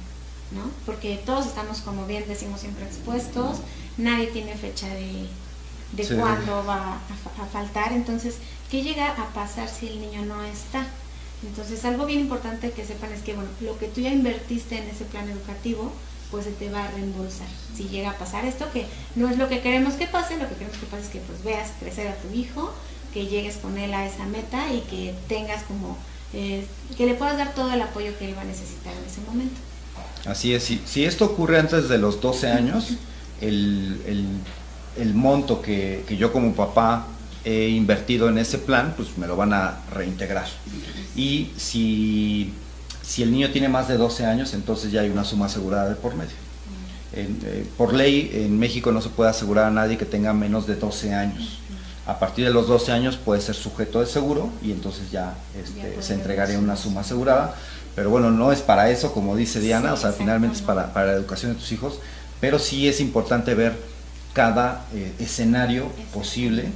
¿No? 0.51 0.63
Porque 0.87 1.21
todos 1.27 1.47
estamos, 1.47 1.81
como 1.81 2.07
bien 2.07 2.25
decimos 2.27 2.61
siempre, 2.61 2.87
expuestos, 2.87 3.59
nadie 3.99 4.29
tiene 4.29 4.55
fecha 4.55 4.89
de, 4.89 5.29
de 5.93 6.07
cuándo 6.07 6.65
va 6.65 6.95
a, 6.95 7.43
a, 7.43 7.47
faltar, 7.47 7.93
entonces, 7.93 8.37
¿qué 8.71 8.83
llega 8.83 9.11
a 9.11 9.29
pasar 9.33 9.69
si 9.69 9.89
el 9.89 10.01
niño 10.01 10.25
no 10.27 10.43
está? 10.45 10.87
Entonces, 11.43 11.85
algo 11.85 12.07
bien 12.07 12.21
importante 12.21 12.73
que 12.73 12.85
sepan 12.85 13.13
es 13.13 13.23
que, 13.23 13.35
bueno, 13.35 13.51
lo 13.61 13.79
que 13.79 13.87
tú 13.87 14.01
ya 14.01 14.11
invertiste 14.11 14.77
en 14.77 14.89
ese 14.89 15.05
plan 15.05 15.29
educativo, 15.29 15.93
pues 16.31 16.45
se 16.45 16.51
te 16.53 16.69
va 16.71 16.85
a 16.85 16.91
reembolsar. 16.91 17.47
Si 17.77 17.89
llega 17.89 18.11
a 18.11 18.19
pasar 18.19 18.45
esto, 18.45 18.71
que 18.73 18.87
no 19.15 19.29
es 19.29 19.39
lo 19.39 19.49
que 19.49 19.61
queremos 19.61 19.95
que 19.95 20.07
pase, 20.07 20.37
lo 20.37 20.49
que 20.49 20.55
queremos 20.57 20.77
que 20.79 20.87
pase 20.87 21.05
es 21.05 21.09
que 21.09 21.21
pues 21.21 21.43
veas 21.43 21.71
crecer 21.81 22.09
a 22.09 22.17
tu 22.17 22.33
hijo, 22.35 22.73
que 23.15 23.27
llegues 23.27 23.57
con 23.57 23.79
él 23.79 23.95
a 23.95 24.07
esa 24.07 24.27
meta 24.27 24.73
y 24.73 24.81
que 24.83 25.15
tengas 25.29 25.63
como, 25.63 25.97
eh, 26.35 26.67
que 26.97 27.07
le 27.07 27.15
puedas 27.15 27.39
dar 27.39 27.55
todo 27.55 27.73
el 27.73 27.81
apoyo 27.81 28.17
que 28.19 28.29
él 28.29 28.37
va 28.37 28.43
a 28.43 28.45
necesitar 28.45 28.93
en 28.93 29.05
ese 29.05 29.21
momento. 29.27 29.57
Así 30.27 30.53
es, 30.53 30.65
si, 30.65 30.83
si 30.85 31.05
esto 31.05 31.25
ocurre 31.25 31.59
antes 31.59 31.89
de 31.89 31.99
los 31.99 32.21
12 32.21 32.49
años, 32.49 32.91
el, 33.41 34.03
el, 34.07 34.27
el 34.99 35.15
monto 35.15 35.63
que, 35.63 36.05
que, 36.07 36.17
yo 36.17 36.33
como 36.33 36.55
papá 36.55 37.07
he 37.45 37.69
invertido 37.69 38.29
en 38.29 38.39
ese 38.39 38.59
plan, 38.59 38.95
pues 38.97 39.17
me 39.17 39.27
lo 39.27 39.37
van 39.37 39.53
a 39.53 39.81
reintegrar. 39.93 40.47
Y 41.17 41.51
si, 41.57 42.53
si 43.03 43.23
el 43.23 43.33
niño 43.33 43.51
tiene 43.51 43.69
más 43.69 43.89
de 43.89 43.97
12 43.97 44.27
años, 44.27 44.55
entonces 44.55 44.93
ya 44.93 45.03
hay 45.03 45.11
una 45.11 45.25
suma 45.25 45.47
asegurada 45.47 45.89
de 45.89 45.95
por 45.95 46.15
medio. 46.15 46.37
En, 47.13 47.39
eh, 47.45 47.67
por 47.77 47.95
ley, 47.95 48.31
en 48.35 48.59
México 48.59 48.93
no 48.93 49.01
se 49.01 49.09
puede 49.09 49.31
asegurar 49.31 49.65
a 49.67 49.71
nadie 49.71 49.97
que 49.97 50.05
tenga 50.05 50.33
menos 50.35 50.67
de 50.67 50.77
12 50.77 51.15
años. 51.15 51.59
A 52.07 52.19
partir 52.19 52.45
de 52.45 52.51
los 52.51 52.69
12 52.69 52.93
años 52.93 53.17
puede 53.17 53.41
ser 53.41 53.55
sujeto 53.55 54.01
de 54.01 54.07
seguro 54.07 54.51
y 54.63 54.73
entonces 54.73 55.11
ya, 55.11 55.35
este, 55.59 55.97
ya 55.97 56.03
se 56.03 56.15
entregaría 56.15 56.59
una 56.59 56.77
suma 56.77 57.03
asegurada. 57.03 57.55
Pero 57.95 58.11
bueno, 58.11 58.31
no 58.31 58.53
es 58.53 58.61
para 58.61 58.91
eso, 58.91 59.13
como 59.13 59.37
dice 59.37 59.61
Diana, 59.61 59.89
sí, 59.89 59.95
o 59.95 59.97
sea, 59.97 60.13
finalmente 60.13 60.57
es 60.57 60.63
para, 60.63 60.93
para, 60.93 61.07
la 61.07 61.13
educación 61.15 61.53
de 61.53 61.59
tus 61.59 61.73
hijos, 61.73 61.99
pero 62.41 62.59
sí 62.59 62.89
es 62.89 63.01
importante 63.01 63.55
ver 63.55 63.77
cada 64.39 64.85
eh, 64.95 65.15
escenario 65.19 65.91
posible 66.15 66.67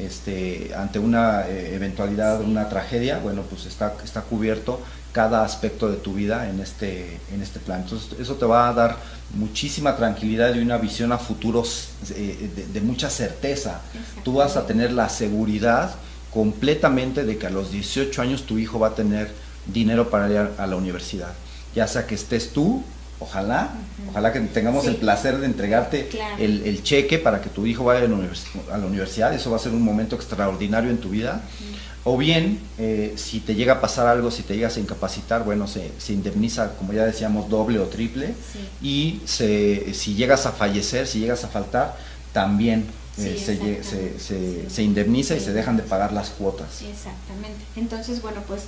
este, 0.00 0.72
ante 0.74 0.98
una 0.98 1.46
eh, 1.46 1.74
eventualidad, 1.74 2.40
una 2.40 2.70
tragedia, 2.70 3.18
bueno, 3.18 3.42
pues 3.42 3.66
está, 3.66 3.94
está 4.02 4.22
cubierto 4.22 4.80
cada 5.12 5.44
aspecto 5.44 5.90
de 5.90 5.98
tu 5.98 6.14
vida 6.14 6.48
en 6.48 6.60
este, 6.60 7.20
en 7.30 7.42
este 7.42 7.58
plan. 7.58 7.82
Entonces, 7.82 8.18
eso 8.18 8.36
te 8.36 8.46
va 8.46 8.70
a 8.70 8.72
dar 8.72 8.96
muchísima 9.34 9.96
tranquilidad 9.96 10.54
y 10.54 10.60
una 10.60 10.78
visión 10.78 11.12
a 11.12 11.18
futuros 11.18 11.90
eh, 12.08 12.48
de, 12.56 12.66
de, 12.68 12.80
mucha 12.80 13.10
certeza. 13.10 13.82
Tú 14.24 14.36
vas 14.36 14.56
a 14.56 14.66
tener 14.66 14.90
la 14.90 15.10
seguridad 15.10 15.90
completamente 16.32 17.24
de 17.24 17.36
que 17.36 17.48
a 17.48 17.50
los 17.50 17.70
18 17.70 18.22
años 18.22 18.44
tu 18.44 18.56
hijo 18.56 18.78
va 18.78 18.88
a 18.88 18.94
tener 18.94 19.30
dinero 19.66 20.08
para 20.08 20.30
ir 20.30 20.38
a 20.56 20.66
la 20.66 20.76
universidad. 20.76 21.34
Ya 21.74 21.86
sea 21.86 22.06
que 22.06 22.14
estés 22.14 22.54
tú, 22.54 22.82
ojalá, 23.20 23.70
uh 23.72 24.06
-huh. 24.06 24.10
ojalá 24.10 24.32
que 24.32 24.40
tengamos 24.40 24.84
sí. 24.84 24.90
el 24.90 24.96
placer 24.96 25.38
de 25.38 25.46
entregarte 25.46 26.08
claro. 26.08 26.36
el, 26.38 26.62
el, 26.66 26.82
cheque 26.82 27.18
para 27.18 27.40
que 27.40 27.48
tu 27.48 27.66
hijo 27.66 27.84
vaya 27.84 28.04
a 28.06 28.78
la 28.78 28.86
universidad. 28.86 29.32
Eso 29.34 29.50
va 29.50 29.56
a 29.56 29.60
ser 29.60 29.72
un 29.72 29.82
momento 29.82 30.16
extraordinario 30.16 30.90
en 30.90 30.98
tu 30.98 31.10
vida. 31.10 31.42
Uh 31.44 31.64
-huh. 31.64 31.80
O 32.02 32.16
bien, 32.16 32.58
eh, 32.78 33.12
si 33.16 33.40
te 33.40 33.54
llega 33.54 33.74
a 33.74 33.80
pasar 33.82 34.06
algo, 34.06 34.30
si 34.30 34.42
te 34.42 34.54
llegas 34.56 34.76
a 34.78 34.80
incapacitar, 34.80 35.44
bueno, 35.44 35.68
se, 35.68 35.90
se 35.98 36.14
indemniza, 36.14 36.72
como 36.78 36.94
ya 36.94 37.04
decíamos, 37.04 37.50
doble 37.50 37.78
o 37.78 37.88
triple. 37.88 38.28
Sí. 38.28 38.60
Y 38.80 39.20
se, 39.26 39.92
si 39.92 40.14
llegas 40.14 40.46
a 40.46 40.52
fallecer, 40.52 41.06
si 41.06 41.20
llegas 41.20 41.44
a 41.44 41.48
faltar, 41.48 41.96
también 42.32 42.86
eh, 43.18 43.36
Sí, 43.38 43.44
se, 43.44 43.60
lle- 43.60 43.82
se, 43.82 44.18
se, 44.18 44.70
se 44.70 44.82
indemniza 44.82 45.34
y 45.36 45.40
se 45.40 45.52
dejan 45.52 45.76
de 45.76 45.82
pagar 45.82 46.12
las 46.12 46.30
cuotas. 46.30 46.80
Exactamente. 46.80 47.60
Entonces, 47.76 48.22
bueno, 48.22 48.40
pues, 48.46 48.62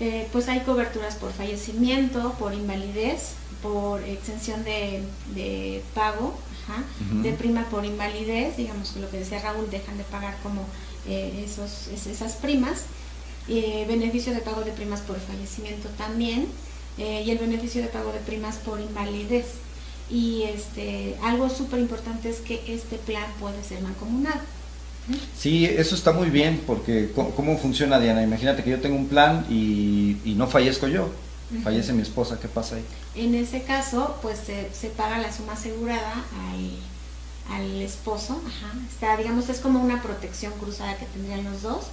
eh, 0.00 0.26
pues 0.32 0.48
hay 0.48 0.60
coberturas 0.60 1.16
por 1.16 1.30
fallecimiento, 1.32 2.32
por 2.38 2.54
invalidez, 2.54 3.32
por 3.62 4.02
exención 4.02 4.64
de, 4.64 5.02
de 5.34 5.82
pago, 5.94 6.34
ajá, 6.64 6.82
de 7.22 7.32
prima 7.32 7.66
por 7.70 7.84
invalidez, 7.84 8.56
digamos 8.56 8.90
que 8.90 9.00
lo 9.00 9.10
que 9.10 9.18
decía 9.18 9.40
Raúl, 9.40 9.70
dejan 9.70 9.96
de 9.98 10.04
pagar 10.04 10.36
como 10.42 10.62
eh, 11.06 11.44
esos, 11.46 11.88
es- 11.88 12.06
esas 12.06 12.32
primas, 12.34 12.82
eh, 13.48 13.84
beneficio 13.88 14.32
de 14.34 14.40
pago 14.40 14.62
de 14.62 14.72
primas 14.72 15.00
por 15.00 15.18
fallecimiento 15.20 15.88
también, 15.98 16.46
eh, 16.98 17.22
y 17.26 17.30
el 17.30 17.38
beneficio 17.38 17.80
de 17.82 17.88
pago 17.88 18.12
de 18.12 18.18
primas 18.20 18.56
por 18.56 18.80
invalidez. 18.80 19.46
Y 20.10 20.42
este, 20.42 21.16
algo 21.22 21.48
súper 21.48 21.80
importante 21.80 22.28
es 22.28 22.40
que 22.40 22.60
este 22.68 22.96
plan 22.98 23.24
puede 23.40 23.62
ser 23.64 23.80
mancomunado. 23.80 24.40
Sí, 25.36 25.64
eso 25.64 25.94
está 25.96 26.12
muy 26.12 26.30
bien, 26.30 26.60
porque 26.66 27.10
¿cómo, 27.14 27.30
cómo 27.30 27.58
funciona, 27.58 27.98
Diana? 27.98 28.22
Imagínate 28.22 28.62
que 28.62 28.70
yo 28.70 28.80
tengo 28.80 28.96
un 28.96 29.08
plan 29.08 29.44
y, 29.50 30.18
y 30.24 30.34
no 30.36 30.46
fallezco 30.46 30.86
yo. 30.86 31.08
Fallece 31.60 31.92
mi 31.92 32.02
esposa, 32.02 32.38
¿qué 32.40 32.48
pasa 32.48 32.76
ahí? 32.76 32.84
En 33.14 33.34
ese 33.34 33.62
caso, 33.62 34.16
pues 34.22 34.38
se, 34.38 34.70
se 34.72 34.88
paga 34.88 35.18
la 35.18 35.32
suma 35.32 35.54
asegurada 35.54 36.24
al, 36.50 37.56
al 37.56 37.82
esposo. 37.82 38.40
Ajá. 38.46 38.72
Está, 38.90 39.16
digamos, 39.16 39.48
es 39.48 39.60
como 39.60 39.82
una 39.82 40.02
protección 40.02 40.52
cruzada 40.58 40.96
que 40.96 41.06
tendrían 41.06 41.44
los 41.44 41.62
dos. 41.62 41.86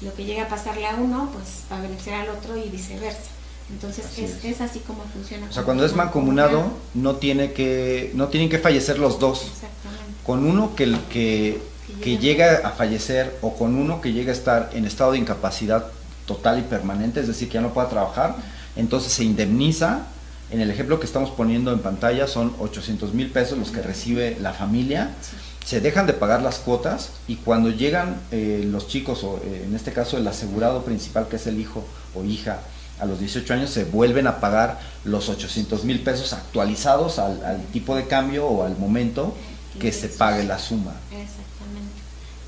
Lo 0.00 0.12
que 0.14 0.24
llega 0.24 0.44
a 0.44 0.48
pasarle 0.48 0.86
a 0.86 0.96
uno, 0.96 1.30
pues 1.32 1.64
va 1.70 1.78
a 1.78 1.82
beneficiar 1.82 2.22
al 2.22 2.30
otro 2.30 2.56
y 2.56 2.68
viceversa. 2.68 3.30
Entonces 3.70 4.04
Así 4.06 4.24
es, 4.24 4.32
es. 4.32 4.44
es 4.44 4.60
así 4.60 4.80
como 4.80 5.02
funciona. 5.04 5.46
O 5.48 5.52
sea, 5.52 5.62
cuando 5.62 5.84
es 5.84 5.94
mancomunado, 5.94 6.64
no, 6.94 7.16
tiene 7.16 7.52
que, 7.52 8.10
no 8.14 8.28
tienen 8.28 8.48
que 8.48 8.58
fallecer 8.58 8.98
los 8.98 9.18
dos. 9.18 9.42
Exactamente. 9.42 10.22
Con 10.24 10.44
uno 10.44 10.74
que, 10.74 10.96
que, 11.10 11.62
que 12.02 12.18
llega 12.18 12.66
a 12.66 12.70
fallecer 12.70 13.38
o 13.42 13.54
con 13.54 13.76
uno 13.76 14.00
que 14.00 14.12
llega 14.12 14.30
a 14.30 14.34
estar 14.34 14.70
en 14.74 14.84
estado 14.84 15.12
de 15.12 15.18
incapacidad 15.18 15.86
total 16.26 16.58
y 16.58 16.62
permanente, 16.62 17.20
es 17.20 17.26
decir, 17.26 17.48
que 17.48 17.54
ya 17.54 17.60
no 17.60 17.72
pueda 17.72 17.88
trabajar, 17.88 18.36
entonces 18.76 19.12
se 19.12 19.24
indemniza. 19.24 20.06
En 20.50 20.60
el 20.60 20.70
ejemplo 20.70 21.00
que 21.00 21.06
estamos 21.06 21.30
poniendo 21.30 21.72
en 21.72 21.80
pantalla 21.80 22.26
son 22.26 22.54
800 22.58 23.14
mil 23.14 23.30
pesos 23.30 23.58
los 23.58 23.70
que 23.70 23.80
recibe 23.80 24.36
la 24.40 24.52
familia. 24.52 25.10
Sí. 25.22 25.36
Se 25.64 25.80
dejan 25.80 26.06
de 26.06 26.12
pagar 26.12 26.42
las 26.42 26.58
cuotas 26.58 27.10
y 27.28 27.36
cuando 27.36 27.70
llegan 27.70 28.20
eh, 28.32 28.66
los 28.68 28.88
chicos, 28.88 29.24
o 29.24 29.40
eh, 29.44 29.64
en 29.66 29.74
este 29.74 29.92
caso 29.92 30.18
el 30.18 30.26
asegurado 30.26 30.84
principal, 30.84 31.28
que 31.28 31.36
es 31.36 31.46
el 31.46 31.58
hijo 31.58 31.84
o 32.14 32.24
hija, 32.24 32.60
a 33.00 33.06
los 33.06 33.18
18 33.18 33.54
años 33.54 33.70
se 33.70 33.84
vuelven 33.84 34.26
a 34.26 34.40
pagar 34.40 34.80
los 35.04 35.28
800 35.28 35.84
mil 35.84 36.00
pesos 36.00 36.32
actualizados 36.32 37.18
al, 37.18 37.44
al 37.44 37.62
tipo 37.66 37.96
de 37.96 38.06
cambio 38.06 38.46
o 38.46 38.64
al 38.64 38.76
momento 38.76 39.34
que 39.78 39.92
se 39.92 40.08
pague 40.08 40.44
la 40.44 40.58
suma. 40.58 40.92
Exactamente. 41.10 42.00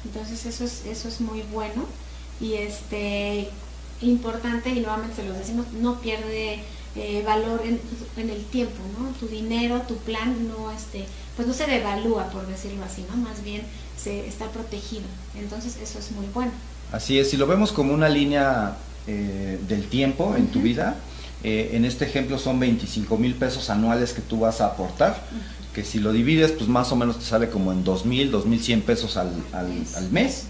Entonces 0.04 0.46
eso 0.46 0.64
es, 0.64 0.84
eso 0.86 1.08
es 1.08 1.20
muy 1.20 1.42
bueno 1.52 1.86
y 2.40 2.54
este 2.54 3.50
importante 4.00 4.70
y 4.70 4.80
nuevamente 4.80 5.16
se 5.16 5.24
los 5.24 5.38
decimos, 5.38 5.66
no 5.72 6.00
pierde 6.00 6.60
eh, 6.96 7.22
valor 7.26 7.62
en, 7.64 7.80
en, 8.16 8.30
el 8.30 8.44
tiempo, 8.44 8.82
¿no? 8.98 9.08
Tu 9.18 9.26
dinero, 9.28 9.82
tu 9.88 9.96
plan 9.98 10.48
no 10.48 10.70
este, 10.70 11.06
pues 11.36 11.48
no 11.48 11.54
se 11.54 11.66
devalúa 11.66 12.30
por 12.30 12.46
decirlo 12.46 12.84
así, 12.84 13.04
¿no? 13.10 13.16
Más 13.16 13.42
bien 13.42 13.62
se 13.96 14.26
está 14.26 14.46
protegido. 14.50 15.04
Entonces 15.38 15.76
eso 15.82 15.98
es 15.98 16.12
muy 16.12 16.26
bueno. 16.32 16.52
Así 16.92 17.18
es, 17.18 17.30
si 17.30 17.36
lo 17.36 17.46
vemos 17.46 17.72
como 17.72 17.92
una 17.92 18.08
línea 18.08 18.76
eh, 19.06 19.58
del 19.66 19.88
tiempo 19.88 20.34
en 20.36 20.44
uh 20.44 20.46
-huh. 20.46 20.52
tu 20.52 20.60
vida, 20.60 20.96
eh, 21.42 21.70
en 21.72 21.84
este 21.84 22.04
ejemplo 22.04 22.38
son 22.38 22.60
25 22.60 23.16
mil 23.18 23.34
pesos 23.34 23.70
anuales 23.70 24.12
que 24.12 24.22
tú 24.22 24.40
vas 24.40 24.60
a 24.60 24.66
aportar. 24.66 25.26
Uh 25.32 25.36
-huh 25.36 25.63
que 25.74 25.84
si 25.84 25.98
lo 25.98 26.12
divides, 26.12 26.52
pues 26.52 26.68
más 26.68 26.92
o 26.92 26.96
menos 26.96 27.18
te 27.18 27.24
sale 27.24 27.50
como 27.50 27.72
en 27.72 27.84
2.000, 27.84 28.30
2.100 28.30 28.82
pesos 28.82 29.16
al, 29.16 29.32
al, 29.52 29.70
al 29.96 30.10
mes, 30.10 30.44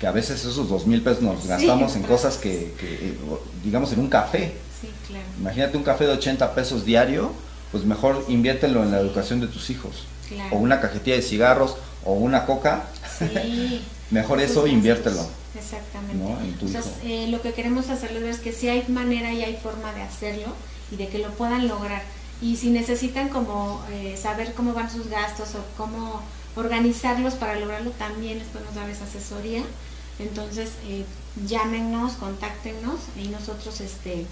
que 0.00 0.06
a 0.06 0.12
veces 0.12 0.44
esos 0.44 0.68
2.000 0.68 1.02
pesos 1.02 1.22
nos 1.22 1.46
gastamos 1.46 1.92
sí, 1.92 1.98
en 1.98 2.04
cosas 2.04 2.38
que, 2.38 2.72
que, 2.80 3.14
digamos, 3.62 3.92
en 3.92 4.00
un 4.00 4.08
café. 4.08 4.54
Sí, 4.80 4.88
claro. 5.06 5.26
Imagínate 5.38 5.76
un 5.76 5.84
café 5.84 6.06
de 6.06 6.12
80 6.12 6.54
pesos 6.54 6.86
diario, 6.86 7.32
pues 7.70 7.84
mejor 7.84 8.24
inviértelo 8.28 8.82
en 8.82 8.90
la 8.90 8.98
educación 8.98 9.40
de 9.40 9.46
tus 9.46 9.68
hijos. 9.68 10.06
Claro. 10.28 10.56
O 10.56 10.58
una 10.58 10.80
cajetilla 10.80 11.16
de 11.16 11.22
cigarros, 11.22 11.76
o 12.04 12.14
una 12.14 12.46
coca. 12.46 12.84
Sí. 13.18 13.82
mejor 14.10 14.40
eso 14.40 14.66
inviértelo. 14.66 15.26
Exactamente. 15.54 16.16
¿no? 16.16 16.40
En 16.40 16.54
tu 16.54 16.66
Entonces, 16.66 16.92
eh, 17.04 17.26
lo 17.28 17.42
que 17.42 17.52
queremos 17.52 17.90
hacerles 17.90 18.22
ver 18.22 18.30
es 18.30 18.40
que 18.40 18.52
sí 18.52 18.68
hay 18.68 18.84
manera 18.88 19.32
y 19.34 19.42
hay 19.42 19.56
forma 19.56 19.92
de 19.92 20.00
hacerlo 20.00 20.48
y 20.90 20.96
de 20.96 21.08
que 21.08 21.18
lo 21.18 21.30
puedan 21.32 21.68
lograr 21.68 22.02
y 22.42 22.56
si 22.56 22.70
necesitan 22.70 23.28
como 23.28 23.80
eh, 23.90 24.18
saber 24.20 24.52
cómo 24.54 24.74
van 24.74 24.90
sus 24.90 25.06
gastos 25.06 25.54
o 25.54 25.60
cómo 25.76 26.20
organizarlos 26.56 27.34
para 27.34 27.54
lograrlo, 27.58 27.92
también 27.92 28.40
les 28.40 28.48
podemos 28.48 28.74
dar 28.74 28.90
esa 28.90 29.04
asesoría. 29.04 29.62
Entonces, 30.18 30.70
eh, 30.88 31.04
llámenos, 31.46 32.14
contáctenos 32.14 32.96
y 33.16 33.28
nosotros 33.28 33.80
este, 33.80 34.26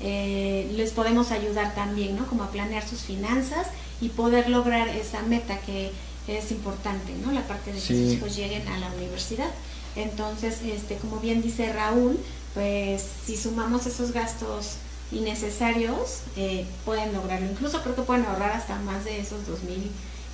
eh, 0.00 0.70
les 0.74 0.92
podemos 0.92 1.32
ayudar 1.32 1.74
también, 1.74 2.16
¿no? 2.16 2.26
Como 2.26 2.44
a 2.44 2.52
planear 2.52 2.88
sus 2.88 3.00
finanzas 3.00 3.66
y 4.00 4.08
poder 4.08 4.48
lograr 4.48 4.88
esa 4.88 5.22
meta 5.22 5.58
que 5.58 5.90
es 6.28 6.52
importante, 6.52 7.12
¿no? 7.24 7.32
La 7.32 7.46
parte 7.48 7.72
de 7.72 7.80
que 7.80 7.84
sí. 7.84 8.04
sus 8.04 8.12
hijos 8.14 8.36
lleguen 8.36 8.66
a 8.68 8.78
la 8.78 8.92
universidad. 8.92 9.50
Entonces, 9.96 10.60
este, 10.64 10.96
como 10.96 11.18
bien 11.18 11.42
dice 11.42 11.72
Raúl, 11.72 12.18
pues 12.54 13.04
si 13.26 13.36
sumamos 13.36 13.86
esos 13.86 14.12
gastos 14.12 14.76
innecesarios 15.12 16.20
eh, 16.36 16.66
pueden 16.84 17.12
lograrlo. 17.12 17.50
Incluso 17.50 17.82
creo 17.82 17.94
que 17.94 18.02
pueden 18.02 18.24
ahorrar 18.24 18.52
hasta 18.52 18.78
más 18.80 19.04
de 19.04 19.20
esos 19.20 19.46
dos 19.46 19.62
mil 19.62 19.90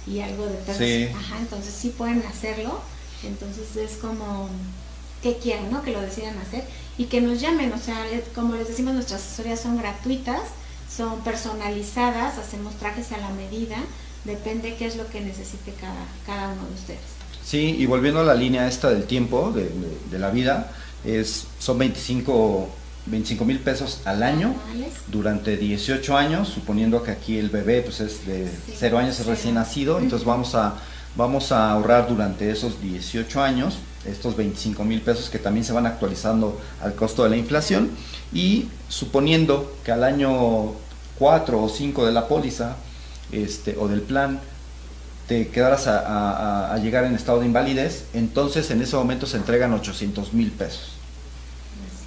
y 0.07 0.21
algo 0.21 0.47
de 0.47 0.55
pesos. 0.55 0.79
Sí. 0.79 1.09
Ajá, 1.15 1.39
entonces 1.39 1.75
sí 1.75 1.91
pueden 1.91 2.23
hacerlo. 2.23 2.81
Entonces 3.25 3.77
es 3.77 3.97
como 3.97 4.49
que 5.23 5.37
quieran, 5.39 5.71
¿no? 5.71 5.83
Que 5.83 5.91
lo 5.91 6.01
decidan 6.01 6.39
hacer 6.39 6.65
y 6.97 7.05
que 7.05 7.21
nos 7.21 7.41
llamen. 7.41 7.73
O 7.73 7.79
sea, 7.79 8.05
como 8.35 8.55
les 8.55 8.69
decimos, 8.69 8.95
nuestras 8.95 9.23
asesorías 9.23 9.61
son 9.61 9.77
gratuitas, 9.77 10.43
son 10.95 11.21
personalizadas, 11.21 12.39
hacemos 12.39 12.75
trajes 12.77 13.13
a 13.13 13.19
la 13.19 13.31
medida, 13.31 13.77
depende 14.25 14.77
qué 14.77 14.87
es 14.87 14.97
lo 14.97 15.09
que 15.09 15.21
necesite 15.21 15.73
cada, 15.81 16.07
cada 16.25 16.53
uno 16.53 16.67
de 16.69 16.75
ustedes. 16.75 17.01
Sí, 17.45 17.77
y 17.79 17.87
volviendo 17.87 18.21
a 18.21 18.25
la 18.25 18.35
línea 18.35 18.69
esta 18.69 18.91
del 18.91 19.05
tiempo, 19.05 19.51
de, 19.51 19.65
de, 19.65 19.99
de 20.11 20.19
la 20.19 20.31
vida, 20.31 20.71
es, 21.05 21.47
son 21.59 21.79
25 21.79 22.69
25 23.11 23.45
mil 23.45 23.59
pesos 23.59 24.01
al 24.05 24.23
año 24.23 24.55
durante 25.09 25.57
18 25.57 26.17
años, 26.17 26.49
suponiendo 26.49 27.03
que 27.03 27.11
aquí 27.11 27.39
el 27.39 27.51
bebé 27.51 27.83
pues 27.83 28.01
es 28.01 28.27
de 28.27 28.49
sí, 28.49 28.75
0 28.77 28.99
años, 28.99 29.19
es 29.21 29.27
recién 29.27 29.55
nacido, 29.55 29.99
entonces 29.99 30.27
vamos 30.27 30.55
a, 30.55 30.75
vamos 31.17 31.53
a 31.53 31.73
ahorrar 31.73 32.09
durante 32.09 32.51
esos 32.51 32.81
18 32.81 33.43
años 33.43 33.79
estos 34.05 34.37
25 34.37 34.85
mil 34.85 35.01
pesos 35.01 35.29
que 35.29 35.39
también 35.39 35.65
se 35.65 35.73
van 35.73 35.87
actualizando 35.87 36.61
al 36.83 36.95
costo 36.95 37.25
de 37.25 37.31
la 37.31 37.37
inflación. 37.37 37.91
Y 38.33 38.69
suponiendo 38.89 39.77
que 39.85 39.93
al 39.93 40.05
año 40.05 40.73
4 41.19 41.63
o 41.63 41.69
5 41.69 42.07
de 42.07 42.13
la 42.13 42.29
póliza 42.29 42.77
este, 43.33 43.77
o 43.79 43.89
del 43.89 44.03
plan 44.03 44.41
te 45.27 45.49
quedaras 45.49 45.87
a, 45.89 46.75
llegar 46.83 47.05
en 47.05 47.15
estado 47.15 47.41
de 47.41 47.47
invalidez, 47.47 48.05
entonces 48.15 48.71
en 48.71 48.81
ese 48.81 48.97
momento 48.97 49.27
se 49.27 49.37
entregan 49.37 49.75
800 49.75 50.33
mil 50.33 50.51
pesos. 50.51 50.98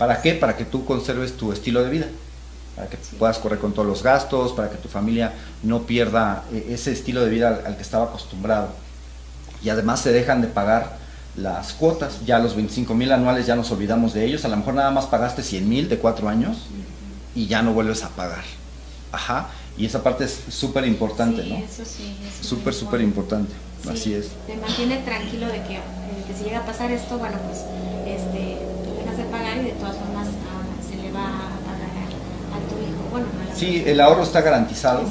¿Para 0.02 0.20
qué? 0.20 0.34
Para 0.34 0.58
que 0.58 0.66
tú 0.66 0.84
conserves 0.84 1.38
tu 1.38 1.52
estilo 1.52 1.84
de 1.84 1.92
vida, 1.92 2.08
para 2.76 2.90
que 2.90 2.98
puedas 3.20 3.38
correr 3.38 3.60
con 3.60 3.72
todos 3.72 3.88
los 3.88 4.02
gastos, 4.02 4.52
para 4.52 4.68
que 4.72 4.78
tu 4.78 4.90
familia 4.90 5.32
no 5.62 5.84
pierda 5.84 6.44
eh, 6.52 6.70
ese 6.72 6.92
estilo 6.92 7.24
de 7.24 7.30
vida 7.30 7.62
al, 7.64 7.76
que 7.76 7.84
estaba 7.84 8.06
acostumbrado. 8.06 8.70
Y 9.64 9.70
además 9.70 10.02
se 10.02 10.12
dejan 10.12 10.42
de 10.42 10.48
pagar 10.48 10.98
las 11.36 11.74
cuotas, 11.74 12.26
ya 12.26 12.40
los 12.40 12.56
25 12.56 12.96
mil 12.96 13.12
anuales 13.12 13.46
ya 13.46 13.56
nos 13.56 13.70
olvidamos 13.70 14.16
de 14.16 14.26
ellos, 14.26 14.44
a 14.44 14.48
lo 14.48 14.58
mejor 14.58 14.74
nada 14.74 14.90
más 14.90 15.06
pagaste 15.06 15.44
100 15.44 15.70
mil 15.70 15.88
de 15.88 16.00
cuatro 16.00 16.30
años 16.30 16.66
y 17.36 17.46
ya 17.46 17.62
no 17.62 17.72
vuelves 17.74 18.04
a 18.04 18.10
pagar. 18.10 18.44
Ajá, 19.12 19.50
y 19.78 19.86
esa 19.86 20.02
parte 20.02 20.24
es 20.24 20.36
súper 20.50 20.84
importante, 20.88 21.44
¿no? 21.46 21.58
Eso 21.58 21.86
sí, 21.86 22.16
súper, 22.42 22.74
súper 22.74 23.02
importante, 23.02 23.54
así 23.88 24.16
es. 24.16 24.32
Te 24.48 24.58
mantiene 24.58 24.98
tranquilo 25.04 25.46
de 25.46 25.62
que, 25.62 25.80
si 26.36 26.46
llega 26.46 26.62
a 26.62 26.66
pasar 26.66 26.90
esto, 26.90 27.20
bueno, 27.20 27.38
pues 27.46 27.60
este, 28.08 28.40
de 28.40 28.41
pagar 29.32 29.58
y 29.58 29.66
de 29.66 29.72
todas 29.72 29.96
formas 29.96 30.28
ah, 30.28 30.88
se 30.88 30.98
le 30.98 31.12
va 31.12 31.26
a 31.26 31.58
pagar 31.66 31.90
a, 32.52 32.70
tu 32.70 32.76
hijo. 32.82 33.10
Bueno, 33.10 33.28
sí, 33.56 33.84
el 33.86 34.00
ahorro 34.00 34.24
está 34.24 34.42
garantizado. 34.42 35.04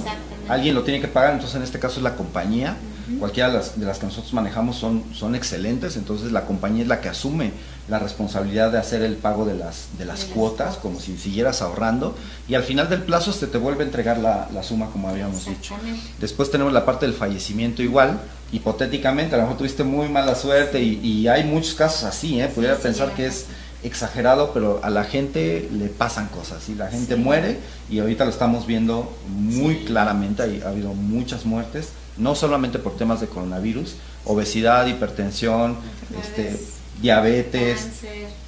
Alguien 0.48 0.74
lo 0.74 0.82
tiene 0.82 1.00
que 1.00 1.08
pagar, 1.08 1.32
entonces 1.32 1.56
en 1.56 1.62
este 1.62 1.78
caso 1.78 1.96
es 1.96 2.02
la 2.02 2.16
compañía. 2.16 2.76
Cualquiera 3.18 3.48
de 3.48 3.56
las, 3.56 3.78
de 3.78 3.86
las, 3.86 3.98
que 3.98 4.06
nosotros 4.06 4.32
manejamos 4.32 4.76
son, 4.76 5.02
son 5.12 5.34
excelentes, 5.34 5.96
entonces 5.96 6.30
la 6.30 6.46
compañía 6.46 6.82
es 6.82 6.88
la 6.88 7.00
que 7.00 7.08
asume 7.08 7.50
la 7.90 7.98
responsabilidad 7.98 8.70
de 8.70 8.78
hacer 8.78 9.02
el 9.02 9.16
pago 9.16 9.44
de 9.44 9.54
las, 9.54 9.88
de 9.98 10.04
las 10.04 10.24
cuotas, 10.24 10.76
como 10.76 11.00
si 11.00 11.18
siguieras 11.18 11.60
ahorrando, 11.60 12.16
y 12.48 12.54
al 12.54 12.62
final 12.62 12.88
del 12.88 13.02
plazo 13.02 13.32
se 13.32 13.48
te 13.48 13.58
vuelve 13.58 13.82
a 13.82 13.86
entregar 13.86 14.18
la, 14.18 14.48
suma 14.62 14.86
como 14.90 15.08
habíamos 15.08 15.44
dicho. 15.44 15.74
Después 16.20 16.52
tenemos 16.52 16.72
la 16.72 16.86
parte 16.86 17.06
del 17.06 17.16
fallecimiento 17.16 17.82
igual, 17.82 18.20
hipotéticamente, 18.52 19.34
a 19.34 19.38
lo 19.38 19.42
mejor 19.44 19.58
tuviste 19.58 19.82
muy 19.82 20.08
mala 20.08 20.36
suerte 20.36 20.80
y, 20.80 21.26
hay 21.26 21.44
muchos 21.44 21.74
casos 21.74 22.04
así, 22.04 22.40
¿eh? 22.40 22.48
pudiera 22.48 22.76
pensar 22.76 23.12
que 23.12 23.26
es 23.26 23.46
exagerado, 23.82 24.52
pero 24.52 24.80
a 24.82 24.90
la 24.90 25.04
gente 25.04 25.68
le 25.72 25.86
pasan 25.86 26.28
cosas 26.28 26.68
y 26.68 26.74
la 26.74 26.88
gente 26.88 27.16
muere 27.16 27.58
y 27.88 28.00
ahorita 28.00 28.24
lo 28.24 28.30
estamos 28.30 28.66
viendo 28.66 29.16
muy 29.28 29.84
claramente, 29.84 30.42
ha 30.64 30.68
habido 30.68 30.92
muchas 30.94 31.46
muertes, 31.46 31.90
no 32.16 32.34
solamente 32.34 32.78
por 32.78 32.96
temas 32.96 33.20
de 33.20 33.28
coronavirus, 33.28 33.96
obesidad, 34.24 34.86
hipertensión, 34.86 35.76
este, 36.22 36.60
diabetes, 37.00 37.88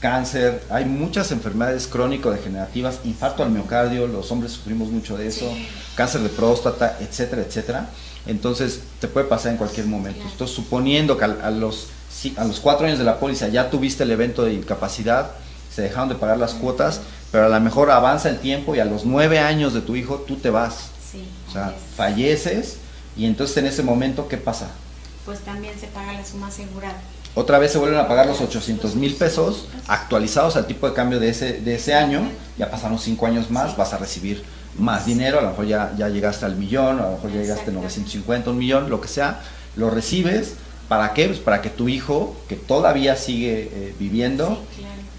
cáncer. 0.01 0.62
hay 0.68 0.85
muchas 0.85 1.33
enfermedades 1.33 1.87
crónico-degenerativas, 1.87 3.01
infarto 3.05 3.42
al 3.42 3.51
miocardio, 3.51 4.07
los 4.07 4.31
hombres 4.31 4.53
sufrimos 4.53 4.88
mucho 4.88 5.16
de 5.16 5.29
eso, 5.29 5.51
cáncer 5.95 6.21
de 6.21 6.29
próstata, 6.29 6.99
etcétera, 7.01 7.42
etcétera. 7.42 7.88
Entonces 8.27 8.81
te 9.01 9.09
puede 9.09 9.27
pasar 9.27 9.53
en 9.53 9.59
cualquier 9.59 9.87
momento. 9.87 10.23
Entonces 10.31 10.55
suponiendo 10.55 11.17
que 11.17 11.25
a, 11.25 11.51
los, 11.51 11.89
a 12.37 12.45
los 12.45 12.61
cuatro 12.61 12.87
años 12.87 12.99
de 12.99 13.05
la 13.05 13.19
póliza 13.19 13.49
ya 13.49 13.71
tuviste 13.71 14.05
el 14.05 14.11
evento 14.11 14.45
de 14.45 14.55
incapacidad, 14.55 15.33
se 15.75 15.83
dejaron 15.83 16.09
de 16.09 16.15
pagar 16.15 16.39
las 16.39 16.55
cuotas, 16.55 17.01
pero 17.31 17.47
a 17.47 17.49
lo 17.49 17.61
mejor 17.61 17.91
avanza 17.91 18.29
el 18.29 18.39
tiempo 18.39 18.75
y 18.75 18.81
a 18.81 18.85
los 18.85 19.05
nueve 19.05 19.39
años 19.39 19.75
de 19.75 19.81
tu 19.81 19.97
hijo 19.97 20.19
tú 20.27 20.37
te 20.37 20.51
vas. 20.51 20.91
o 21.49 21.53
sea, 21.53 21.75
falleces 21.97 22.77
y 23.17 23.27
entonces 23.27 23.57
en 23.59 23.67
ese 23.67 23.83
momento, 23.83 24.29
¿qué 24.29 24.37
pasa? 24.37 24.69
Pues 25.25 25.41
también 25.41 25.79
se 25.79 25.87
paga 25.89 26.13
la 26.13 26.25
suma 26.25 26.49
asegurada. 26.49 27.01
Otra 27.35 27.59
vez 27.59 27.73
se 27.73 27.79
vuelven 27.79 27.99
a 27.99 28.09
pagar 28.09 28.27
los 28.27 28.41
800 28.41 28.95
mil 28.95 29.15
pesos 29.15 29.67
actualizados 29.89 30.57
al 30.57 30.67
tipo 30.67 30.87
de 30.87 30.95
cambio 30.95 31.19
de 31.19 31.31
ese, 31.31 31.61
de 31.61 31.75
ese 31.75 31.95
año. 31.95 32.29
Ya 32.59 32.71
pasaron 32.71 32.99
cinco 32.99 33.27
años 33.27 33.51
más, 33.51 33.77
vas 33.77 33.95
a 33.95 33.99
recibir 33.99 34.45
más 34.79 35.07
dinero. 35.07 35.39
A 35.39 35.43
lo 35.43 35.51
mejor 35.51 35.67
ya, 35.67 35.93
ya 35.97 36.09
llegaste 36.09 36.45
al 36.45 36.57
millón, 36.57 37.01
a 37.01 37.05
lo 37.05 37.11
mejor 37.13 37.33
ya 37.33 37.41
llegaste 37.41 37.71
a 37.71 37.75
950, 37.75 38.51
un 38.51 38.59
millón, 38.59 38.91
lo 38.91 39.01
que 39.01 39.09
sea. 39.09 39.41
Lo 39.77 39.91
recibes. 39.91 40.55
¿Para 40.89 41.15
qué? 41.15 41.27
Pues 41.27 41.39
para 41.39 41.63
que 41.63 41.71
tu 41.71 41.89
hijo, 41.89 42.37
que 42.49 42.57
todavía 42.57 43.17
sigue 43.17 43.71
eh, 43.73 43.95
viviendo, 43.99 44.63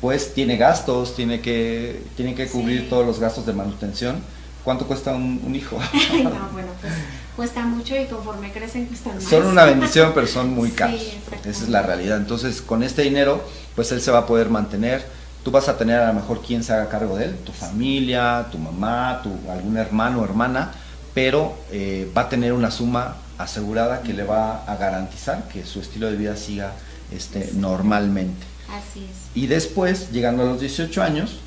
pues 0.02 0.34
tiene 0.34 0.58
gastos, 0.58 1.16
tiene 1.16 1.42
que, 1.42 2.04
tiene 2.16 2.36
que 2.36 2.48
cubrir 2.48 2.90
todos 2.90 3.06
los 3.06 3.20
gastos 3.20 3.46
de 3.46 3.54
manutención. 3.54 4.18
¿Cuánto 4.64 4.86
cuesta 4.86 5.14
un, 5.14 5.56
hijo? 5.56 5.78
no, 6.24 6.50
bueno, 6.52 6.70
pues 6.80 6.94
cuesta 7.36 7.66
mucho 7.66 7.96
y 8.00 8.06
conforme 8.06 8.52
crecen 8.52 8.86
cuestan 8.86 9.16
más. 9.16 9.24
Son 9.24 9.46
una 9.46 9.66
bendición, 9.66 10.12
pero 10.14 10.28
son 10.28 10.52
muy 10.52 10.72
caros. 10.72 11.02
Esa 11.44 11.64
es 11.64 11.70
la 11.70 11.82
realidad. 11.82 12.18
Entonces, 12.18 12.62
con 12.62 12.84
este 12.84 13.02
dinero, 13.02 13.44
pues 13.76 13.92
él 13.92 14.00
se 14.00 14.12
va 14.12 14.20
a 14.20 14.26
poder 14.26 14.50
mantener. 14.50 15.04
Tú 15.44 15.52
vas 15.52 15.68
a 15.68 15.78
tener 15.78 16.00
a 16.00 16.08
lo 16.08 16.14
mejor 16.14 16.42
quien 16.42 16.64
se 16.64 16.74
haga 16.74 16.90
cargo 16.90 17.18
de 17.18 17.26
él, 17.26 17.36
tu 17.46 17.52
familia, 17.52 18.48
tu 18.52 18.58
mamá, 18.58 19.22
tu 19.24 19.30
algún 19.52 19.78
hermano 19.78 20.22
o 20.22 20.24
hermana, 20.24 20.72
pero 21.14 21.54
eh, 21.72 22.10
va 22.16 22.24
a 22.24 22.30
tener 22.30 22.54
una 22.54 22.72
suma 22.72 23.18
asegurada 23.38 24.02
que 24.02 24.14
le 24.14 24.24
va 24.24 24.64
a 24.66 24.76
garantizar 24.78 25.48
que 25.50 25.66
su 25.66 25.82
estilo 25.82 26.10
de 26.10 26.16
vida 26.16 26.38
siga 26.38 26.72
este, 27.12 27.52
normalmente. 27.54 28.46
Así 28.70 29.06
es. 29.10 29.30
Y 29.36 29.48
después, 29.48 30.12
llegando 30.12 30.44
a 30.44 30.46
los 30.46 30.62
18 30.62 31.04
años, 31.04 31.40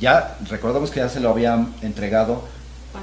ya 0.00 0.36
recordamos 0.48 0.90
que 0.90 1.00
ya 1.00 1.08
se 1.08 1.20
lo 1.20 1.30
habían 1.30 1.74
entregado 1.82 2.44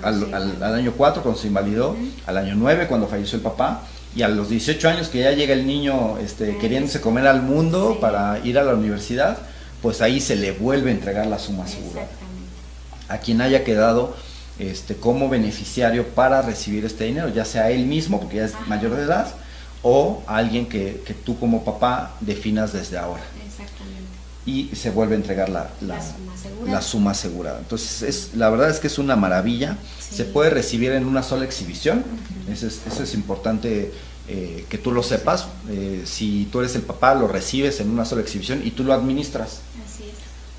al, 0.03 0.63
año 0.63 0.93
4 0.95 1.23
cuando 1.23 1.39
se 1.39 1.47
invalidó, 1.47 1.95
al 2.25 2.37
año 2.37 2.55
9 2.55 2.87
cuando 2.87 3.07
falleció 3.07 3.37
el 3.37 3.43
papá, 3.43 3.83
y 4.15 4.21
a 4.23 4.27
los 4.27 4.49
18 4.49 4.89
años 4.89 5.09
que 5.09 5.19
ya 5.19 5.31
llega 5.31 5.53
el 5.53 5.67
niño 5.67 6.17
este, 6.17 6.57
queriéndose 6.57 7.01
comer 7.01 7.27
al 7.27 7.41
mundo 7.43 7.99
para 8.01 8.39
ir 8.43 8.57
a 8.57 8.63
la 8.63 8.73
universidad, 8.73 9.37
pues 9.81 10.01
ahí 10.01 10.19
se 10.19 10.35
le 10.35 10.51
vuelve 10.51 10.89
a 10.89 10.93
entregar 10.93 11.27
la 11.27 11.39
suma 11.39 11.65
asegurada. 11.65 12.07
A 13.09 13.19
quien 13.19 13.41
haya 13.41 13.63
quedado 13.63 14.15
este, 14.59 14.95
como 14.95 15.29
beneficiario 15.29 16.07
para 16.07 16.41
recibir 16.41 16.85
este 16.85 17.05
dinero, 17.05 17.29
ya 17.29 17.45
sea 17.45 17.69
él 17.69 17.85
mismo, 17.85 18.19
porque 18.19 18.37
ya 18.37 18.45
es 18.45 18.53
mayor 18.67 18.95
de 18.95 19.03
edad, 19.03 19.27
o 19.83 20.23
alguien 20.27 20.65
que, 20.65 21.01
que 21.05 21.13
tú 21.13 21.39
como 21.39 21.63
papá 21.63 22.15
definas 22.21 22.73
desde 22.73 22.97
ahora 22.97 23.23
y 24.47 24.69
se 24.73 24.89
vuelve 24.91 25.13
a 25.13 25.17
entregar 25.17 25.49
la, 25.49 25.69
la, 26.65 26.81
suma, 26.81 27.11
asegurada. 27.11 27.59
Entonces, 27.59 28.01
es, 28.01 28.31
la 28.33 28.49
verdad 28.49 28.69
es 28.69 28.79
que 28.79 28.87
es 28.87 28.97
una 28.97 29.17
maravilla. 29.17 29.77
Se 29.99 30.23
puede 30.23 30.49
recibir 30.49 30.93
en 30.93 31.05
una 31.05 31.21
sola 31.21 31.43
exhibición. 31.43 32.05
eso, 32.49 32.67
es, 32.67 33.13
importante 33.13 33.91
eh, 34.29 34.65
que 34.69 34.77
tú 34.77 34.93
lo 34.93 35.03
sepas. 35.03 35.47
Eh, 35.69 36.03
si 36.05 36.47
tú 36.49 36.61
eres 36.61 36.75
el 36.75 36.83
papá, 36.83 37.13
lo 37.13 37.27
recibes 37.27 37.81
en 37.81 37.89
una 37.89 38.05
sola 38.05 38.21
exhibición 38.21 38.61
y 38.63 38.71
tú 38.71 38.85
lo 38.85 38.93
administras. 38.93 39.59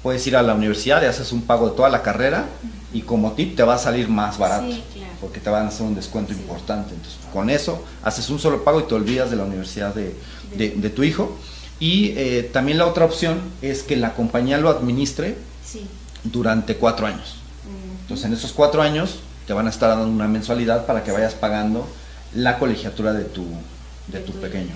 Puedes 0.03 0.27
ir 0.27 0.37
a 0.37 0.43
la 0.43 0.55
universidad 0.55 1.03
y 1.03 1.07
haces 1.07 1.33
un 1.33 1.43
pago 1.43 1.71
de 1.71 1.77
toda 1.77 1.89
la 1.89 2.03
carrera 2.03 2.47
y 2.93 3.03
como 3.03 3.33
tip 3.33 3.57
te 3.57 3.63
va 3.63 3.75
a 3.75 3.79
salir 3.79 4.09
más 4.09 4.39
barato. 4.39 4.75
Porque 5.21 5.41
te 5.41 5.51
van 5.51 5.67
a 5.67 5.69
hacer 5.69 5.85
un 5.85 5.95
descuento 5.95 6.33
importante. 6.33 6.95
Entonces, 6.95 7.19
con 7.33 7.51
eso 7.51 7.85
haces 8.05 8.31
un 8.31 8.39
solo 8.39 8.63
pago 8.63 8.81
y 8.81 8.85
te 8.85 8.95
olvidas 8.95 9.31
de 9.31 9.37
la 9.37 9.45
universidad 9.45 9.95
de, 9.95 10.15
de 10.57 10.91
tu 10.91 11.03
hijo 11.03 11.37
y 11.81 12.15
eh, 12.17 12.49
también 12.53 12.79
la 12.79 12.87
otra 12.87 13.05
opción 13.05 13.41
es 13.63 13.83
que 13.83 13.97
la 13.97 14.15
compañía 14.15 14.59
lo 14.59 14.69
administre 14.69 15.37
durante 16.25 16.77
cuatro 16.77 17.07
años. 17.07 17.37
Entonces 18.03 18.27
en 18.27 18.33
esos 18.33 18.53
cuatro 18.53 18.83
años 18.83 19.21
te 19.47 19.53
van 19.53 19.67
a 19.67 19.71
estar 19.71 19.91
dando 19.91 20.07
una 20.07 20.27
mensualidad 20.27 20.87
para 20.87 21.05
que 21.05 21.13
vayas 21.13 21.35
pagando 21.35 21.87
la 22.35 22.59
colegiatura 22.59 23.13
de 23.13 23.25
tu, 23.25 23.45
de, 24.13 24.21
tu, 24.21 24.33
pequeño. 24.33 24.75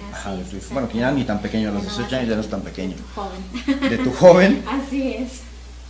Bueno, 0.73 0.89
que 0.89 0.99
ya 0.99 1.11
ni 1.11 1.25
tan 1.25 1.41
pequeño, 1.41 1.71
a 1.71 1.73
los 1.73 1.83
18 1.83 2.17
años 2.17 2.29
ya 2.29 2.35
no 2.35 2.41
es 2.41 2.51
tan 2.51 2.61
pequeño. 2.63 2.97
De 3.89 3.99
tu 3.99 4.13
joven. 4.13 4.63
Así 4.69 5.15
es. 5.15 5.41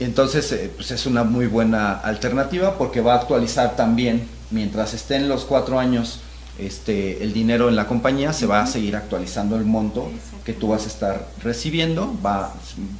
Entonces, 0.01 0.51
eh, 0.53 0.71
pues 0.75 0.91
es 0.91 1.07
una 1.07 1.25
muy 1.25 1.47
buena 1.47 1.93
alternativa 1.93 2.77
porque 2.79 3.01
va 3.01 3.15
a 3.15 3.17
actualizar 3.19 3.77
también, 3.77 4.27
mientras 4.51 4.95
estén 4.95 5.29
los 5.29 5.45
cuatro 5.45 5.79
años 5.79 6.21
este, 6.59 7.23
el 7.23 7.33
dinero 7.33 7.69
en 7.69 7.77
la 7.77 7.87
compañía, 7.87 8.33
se 8.33 8.47
va 8.47 8.63
a 8.63 8.67
seguir 8.67 8.97
actualizando 8.97 9.57
el 9.57 9.65
monto 9.65 10.11
que 10.45 10.53
tú 10.53 10.69
vas 10.69 10.85
a 10.85 10.89
estar 10.89 11.29
recibiendo, 11.43 12.15
va, 12.25 12.55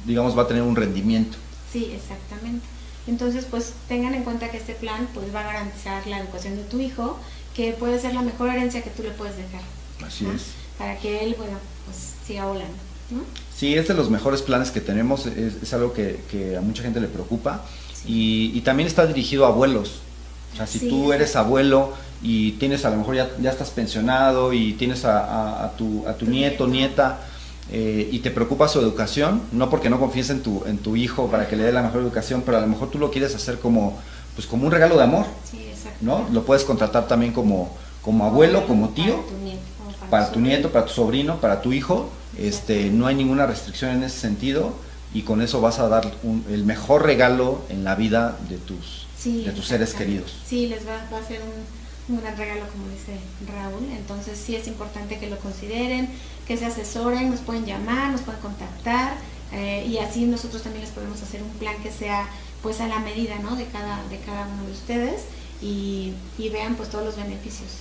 digamos, 0.05 0.37
va 0.37 0.43
a 0.43 0.47
tener 0.47 0.63
un 0.63 0.75
rendimiento. 0.75 1.37
Sí, 1.71 1.91
exactamente. 1.93 2.65
Entonces, 3.05 3.45
pues 3.49 3.73
tengan 3.87 4.13
en 4.13 4.23
cuenta 4.23 4.49
que 4.49 4.57
este 4.57 4.73
plan 4.73 5.07
pues 5.13 5.33
va 5.35 5.41
a 5.41 5.43
garantizar 5.43 6.05
la 6.07 6.19
educación 6.19 6.55
de 6.55 6.63
tu 6.63 6.79
hijo, 6.79 7.19
que 7.53 7.73
puede 7.73 7.99
ser 7.99 8.13
la 8.13 8.21
mejor 8.21 8.49
herencia 8.49 8.81
que 8.81 8.89
tú 8.89 9.03
le 9.03 9.11
puedes 9.11 9.35
dejar. 9.35 9.61
Así 10.05 10.25
es. 10.25 10.47
Para 10.77 10.97
que 10.97 11.23
él, 11.23 11.35
bueno, 11.37 11.57
pues 11.85 12.13
siga 12.25 12.45
volando. 12.45 12.75
¿no? 13.11 13.21
Sí, 13.55 13.75
es 13.75 13.87
de 13.87 13.93
los 13.93 14.09
mejores 14.09 14.41
planes 14.41 14.71
que 14.71 14.81
tenemos, 14.81 15.25
es, 15.25 15.73
algo 15.73 15.93
que, 15.93 16.55
a 16.57 16.61
mucha 16.61 16.83
gente 16.83 16.99
le 16.99 17.07
preocupa 17.07 17.63
y, 18.05 18.59
también 18.61 18.87
está 18.87 19.05
dirigido 19.05 19.45
a 19.45 19.49
abuelos. 19.49 20.01
O 20.53 20.55
sea, 20.57 20.67
si 20.67 20.87
tú 20.87 21.13
eres 21.13 21.35
abuelo 21.35 21.93
y 22.21 22.53
tienes 22.53 22.85
a 22.85 22.89
lo 22.91 22.97
mejor 22.97 23.15
ya, 23.15 23.29
ya 23.41 23.51
estás 23.51 23.71
pensionado 23.71 24.53
y 24.53 24.73
tienes 24.73 25.03
a, 25.05 25.63
a, 25.65 25.71
tu, 25.75 26.07
a 26.07 26.13
tu 26.13 26.25
nieto, 26.25 26.67
nieta, 26.67 27.21
eh, 27.71 28.09
y 28.11 28.19
te 28.19 28.29
preocupa 28.29 28.67
su 28.67 28.79
educación, 28.79 29.41
no 29.51 29.69
porque 29.69 29.89
no 29.89 29.99
confíes 29.99 30.29
en 30.29 30.43
tu, 30.43 30.63
en 30.65 30.77
tu 30.77 30.95
hijo 30.95 31.27
para 31.27 31.47
que 31.47 31.55
le 31.55 31.63
dé 31.63 31.71
la 31.71 31.81
mejor 31.81 32.01
educación, 32.01 32.43
pero 32.45 32.57
a 32.57 32.61
lo 32.61 32.67
mejor 32.67 32.91
tú 32.91 32.99
lo 32.99 33.09
quieres 33.09 33.33
hacer 33.35 33.59
como, 33.59 33.99
pues 34.35 34.47
como 34.47 34.65
un 34.65 34.71
regalo 34.71 34.97
de 34.97 35.03
amor, 35.03 35.25
¿no? 36.01 36.27
Lo 36.31 36.43
puedes 36.43 36.65
contratar 36.65 37.07
también 37.07 37.31
como, 37.31 37.75
como 38.01 38.25
abuelo, 38.25 38.67
como 38.67 38.89
tío, 38.89 39.23
para 40.13 40.31
tu 40.31 40.39
nieto, 40.39 40.71
para 40.71 40.85
tu 40.85 40.93
sobrino, 40.93 41.41
para 41.41 41.63
tu 41.63 41.73
hijo, 41.73 42.07
este, 42.37 42.91
no 42.91 43.07
hay 43.07 43.15
ninguna 43.15 43.47
restricción 43.47 43.89
en 43.89 44.03
ese 44.03 44.19
sentido 44.19 44.75
y 45.11 45.23
con 45.23 45.41
eso 45.41 45.59
vas 45.59 45.79
a 45.79 45.89
dar 45.89 46.13
el 46.51 46.65
mejor 46.65 47.03
regalo 47.03 47.63
en 47.69 47.83
la 47.83 47.95
vida 47.95 48.37
de 48.47 48.57
tus, 48.57 49.07
de 49.23 49.51
tus 49.53 49.65
seres 49.65 49.95
queridos. 49.95 50.31
Sí, 50.45 50.67
les 50.67 50.87
va, 50.87 50.97
a 50.97 51.27
ser 51.27 51.41
un, 52.07 52.19
gran 52.19 52.37
regalo, 52.37 52.61
como 52.71 52.89
dice 52.89 53.17
Raúl. 53.51 53.89
Entonces 53.89 54.37
sí 54.37 54.55
es 54.55 54.67
importante 54.67 55.17
que 55.17 55.31
lo 55.31 55.39
consideren, 55.39 56.07
que 56.47 56.57
se 56.57 56.67
asesoren, 56.67 57.31
nos 57.31 57.39
pueden 57.39 57.65
llamar, 57.65 58.11
nos 58.11 58.21
pueden 58.21 58.39
contactar 58.39 59.15
eh, 59.51 59.83
y 59.89 59.97
así 59.97 60.25
nosotros 60.25 60.61
también 60.61 60.85
les 60.85 60.93
podemos 60.93 61.19
hacer 61.23 61.41
un 61.41 61.57
plan 61.57 61.81
que 61.81 61.91
sea 61.91 62.29
pues 62.61 62.81
a 62.81 62.87
la 62.87 62.99
medida 62.99 63.39
¿no? 63.39 63.55
de, 63.55 63.65
cada, 63.65 64.03
de 64.11 64.19
cada 64.19 64.45
uno 64.45 64.67
de 64.67 64.73
ustedes 64.73 65.23
y, 65.59 66.13
y 66.37 66.49
vean 66.49 66.75
pues 66.75 66.89
todos 66.89 67.03
los 67.03 67.15
beneficios. 67.15 67.71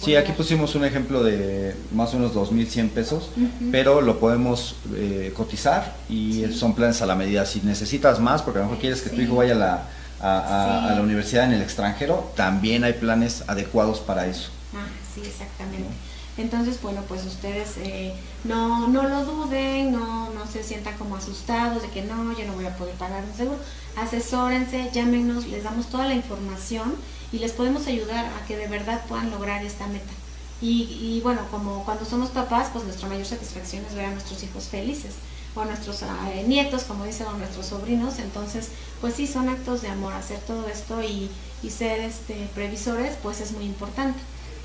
Sí, 0.00 0.16
aquí 0.16 0.32
pusimos 0.32 0.74
un 0.74 0.84
ejemplo 0.84 1.22
de 1.22 1.74
más 1.92 2.12
o 2.14 2.18
menos 2.18 2.34
2.100 2.34 2.90
pesos, 2.90 3.30
pero 3.72 4.00
lo 4.00 4.18
podemos 4.20 4.76
eh, 4.94 5.32
cotizar 5.36 5.96
y 6.08 6.44
son 6.52 6.74
planes 6.74 7.02
a 7.02 7.06
la 7.06 7.14
medida. 7.14 7.46
Si 7.46 7.60
necesitas 7.60 8.20
más, 8.20 8.42
porque 8.42 8.58
a 8.58 8.62
lo 8.62 8.68
mejor 8.68 8.80
quieres 8.80 9.02
que 9.02 9.10
tu 9.10 9.20
hijo 9.20 9.36
vaya 9.36 9.52
a 9.52 9.56
la, 9.56 9.88
a, 10.20 10.92
la 10.94 11.02
universidad 11.02 11.44
en 11.44 11.52
el 11.52 11.62
extranjero, 11.62 12.32
también 12.36 12.84
hay 12.84 12.94
planes 12.94 13.44
adecuados 13.46 14.00
para 14.00 14.26
eso. 14.26 14.50
Ah, 14.74 14.86
sí, 15.14 15.22
exactamente. 15.24 15.88
Entonces, 16.36 16.82
bueno, 16.82 17.02
pues 17.06 17.24
ustedes 17.24 17.74
eh, 17.78 18.12
no, 18.42 18.88
no 18.88 19.04
lo 19.04 19.24
duden, 19.24 19.92
no, 19.92 20.30
no 20.30 20.46
se 20.46 20.64
sientan 20.64 20.96
como 20.98 21.16
asustados 21.16 21.82
de 21.82 21.88
que 21.88 22.02
no, 22.02 22.36
yo 22.36 22.44
no 22.46 22.54
voy 22.54 22.66
a 22.66 22.76
poder 22.76 22.94
pagar 22.94 23.22
un 23.24 23.36
seguro. 23.36 23.58
Asesórense, 23.96 24.90
llámenos, 24.92 25.46
les 25.46 25.62
damos 25.62 25.86
toda 25.86 26.08
la 26.08 26.14
información 26.14 26.94
y 27.34 27.40
les 27.40 27.50
podemos 27.50 27.88
ayudar 27.88 28.26
a 28.26 28.46
que 28.46 28.56
de 28.56 28.68
verdad 28.68 29.02
puedan 29.08 29.30
lograr 29.32 29.64
esta 29.64 29.88
meta. 29.88 30.12
Y, 30.60 31.20
bueno, 31.22 31.42
como 31.50 31.84
cuando 31.84 32.06
somos 32.06 32.30
papás, 32.30 32.68
pues 32.72 32.84
nuestra 32.84 33.06
mayor 33.06 33.26
satisfacción 33.26 33.84
es 33.84 33.94
ver 33.94 34.06
a 34.06 34.10
nuestros 34.12 34.42
hijos 34.44 34.64
felices, 34.68 35.14
o 35.54 35.60
a 35.60 35.66
nuestros 35.66 36.00
eh, 36.02 36.44
nietos, 36.46 36.84
como 36.84 37.04
dicen, 37.04 37.26
o 37.26 37.30
a 37.30 37.38
nuestros 37.38 37.66
sobrinos. 37.66 38.18
Entonces, 38.18 38.68
pues 39.00 39.14
sí, 39.14 39.26
son 39.26 39.48
actos 39.50 39.82
de 39.82 39.88
amor 39.88 40.14
hacer 40.14 40.38
todo 40.38 40.66
esto 40.68 41.02
y, 41.02 41.28
y 41.62 41.70
ser 41.70 42.00
este, 42.00 42.48
previsores, 42.54 43.16
pues 43.22 43.40
es 43.40 43.52
muy 43.52 43.64
importante. 43.64 44.18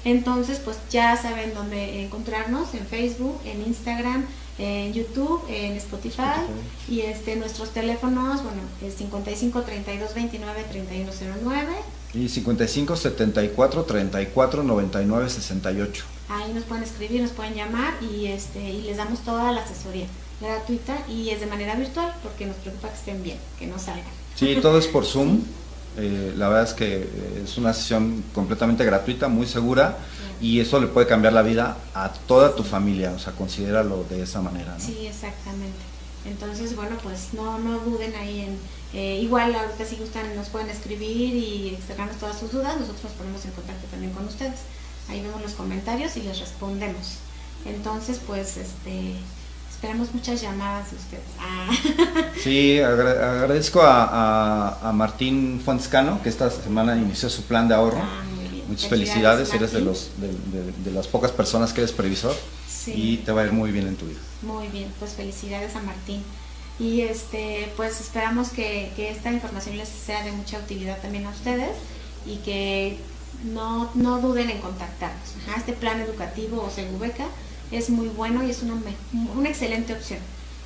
Entonces, 0.06 0.60
pues 0.60 0.78
ya 0.90 1.18
saben 1.18 1.54
dónde 1.54 2.04
encontrarnos, 2.04 2.74
en 2.76 2.86
Facebook, 2.86 3.42
en 3.44 3.64
Instagram, 3.64 4.26
en 4.58 4.94
YouTube, 4.94 5.44
en 5.50 5.74
Spotify, 5.74 6.46
y 6.88 7.02
este 7.02 7.36
nuestros 7.36 7.72
teléfonos, 7.72 8.44
bueno, 8.44 8.62
es 8.82 8.94
55 8.96 9.64
32 9.64 10.14
29 10.14 10.66
3109 10.70 11.99
y 12.14 12.28
55 12.28 12.96
74 12.96 13.84
34 13.84 14.64
99 14.64 15.30
68. 15.30 16.06
Ahí 16.30 16.54
nos 16.54 16.64
pueden 16.64 16.84
escribir, 16.84 17.22
nos 17.22 17.32
pueden 17.32 17.56
llamar 17.56 17.96
y 18.02 18.28
este 18.28 18.62
y 18.62 18.84
les 18.84 18.98
damos 18.98 19.20
toda 19.20 19.52
la 19.52 19.62
asesoría 19.62 20.06
gratuita 20.40 20.98
y 21.10 21.30
es 21.30 21.40
de 21.40 21.48
manera 21.48 21.76
virtual 21.76 22.14
porque 22.24 22.46
nos 22.46 22.56
preocupa 22.58 22.90
que 22.90 22.96
estén 22.96 23.24
bien, 23.24 23.38
que 23.58 23.68
no 23.68 23.78
salgan. 23.78 24.06
Sí, 24.36 24.58
todo 24.62 24.80
es 24.80 24.88
por 24.88 25.06
Zoom. 25.06 25.42
Eh, 25.98 26.34
la 26.38 26.48
verdad 26.48 26.64
es 26.64 26.74
que 26.74 27.10
es 27.44 27.58
una 27.58 27.74
sesión 27.74 28.24
completamente 28.34 28.86
gratuita, 28.86 29.28
muy 29.28 29.48
segura 29.48 29.98
y 30.40 30.60
eso 30.60 30.80
le 30.80 30.88
puede 30.88 31.08
cambiar 31.08 31.34
la 31.34 31.42
vida 31.42 31.78
a 31.94 32.14
toda 32.14 32.56
tu 32.56 32.64
familia, 32.64 33.12
o 33.12 33.20
sea, 33.20 33.34
considéralo 33.34 34.06
de 34.10 34.22
esa 34.22 34.42
manera. 34.42 34.76
¿no? 34.78 34.80
Sí, 34.80 35.08
exactamente. 35.08 35.78
Entonces, 36.26 36.76
bueno, 36.76 36.96
pues 37.04 37.34
no, 37.34 37.60
no 37.60 37.80
duden 37.80 38.16
ahí 38.16 38.42
en, 38.42 38.58
eh, 38.94 39.20
igual 39.22 39.54
ahorita 39.54 39.86
si 39.86 39.98
gustan 39.98 40.36
nos 40.36 40.50
pueden 40.50 40.70
escribir 40.70 41.36
y 41.36 41.76
externarnos 41.76 42.18
todas 42.18 42.40
sus 42.40 42.52
dudas, 42.52 42.80
nosotros 42.80 43.04
nos 43.04 43.14
ponemos 43.14 43.46
en 43.46 43.52
contacto 43.52 43.88
también 43.92 44.12
con 44.14 44.26
ustedes. 44.26 44.60
Ahí 45.10 45.22
vemos 45.22 45.42
los 45.42 45.54
comentarios 45.54 46.16
y 46.18 46.22
les 46.22 46.40
respondemos. 46.40 47.18
Entonces, 47.66 48.20
pues, 48.26 48.58
este, 48.58 49.16
esperamos 49.70 50.14
muchas 50.14 50.42
llamadas 50.42 50.92
de 50.92 50.98
ustedes. 50.98 51.24
Ah. 51.40 51.70
Sí, 52.44 52.80
agradezco 52.80 53.82
a, 53.84 54.92
Martín 54.94 55.62
Fuentescano, 55.64 56.22
que 56.24 56.30
esta 56.30 56.50
semana 56.50 56.96
inició 56.96 57.30
su 57.30 57.44
plan 57.44 57.68
de 57.68 57.76
ahorro. 57.76 58.00
Ah, 58.02 58.24
Muchas 58.68 58.88
felicidades, 58.88 59.52
eres 59.52 59.72
de, 59.74 59.82
los, 59.82 60.12
de, 60.20 60.92
las 60.92 61.08
pocas 61.08 61.32
personas 61.32 61.74
que 61.74 61.82
eres 61.82 61.92
previsor 61.92 62.36
y 62.86 63.18
te 63.18 63.32
va 63.32 63.42
a 63.42 63.46
ir 63.46 63.52
muy 63.52 63.72
bien 63.72 63.88
en 63.88 63.96
tu 63.96 64.06
vida. 64.06 64.20
Muy 64.44 64.68
bien, 64.68 64.94
pues 65.00 65.14
felicidades 65.14 65.76
a 65.76 65.82
Martín. 65.82 66.22
Y 66.80 67.02
este, 67.02 67.72
pues 67.76 68.00
esperamos 68.00 68.50
que, 68.50 68.92
esta 68.98 69.32
información 69.32 69.78
les 69.78 69.90
sea 69.90 70.24
de 70.24 70.32
mucha 70.32 70.58
utilidad 70.60 71.02
también 71.02 71.26
a 71.26 71.30
ustedes 71.30 71.76
y 72.26 72.38
que 72.38 72.98
no, 73.44 73.92
no 73.96 74.20
duden 74.20 74.50
en 74.50 74.60
contactarnos. 74.60 75.36
este 75.58 75.74
plan 75.74 76.00
educativo 76.00 76.64
o 76.64 76.70
Segubeca 76.70 77.26
es 77.72 77.90
muy 77.90 78.08
bueno 78.08 78.44
y 78.44 78.50
es 78.50 78.64
una, 78.64 78.76
una 79.36 79.50
excelente 79.50 79.94
opción 79.94 80.20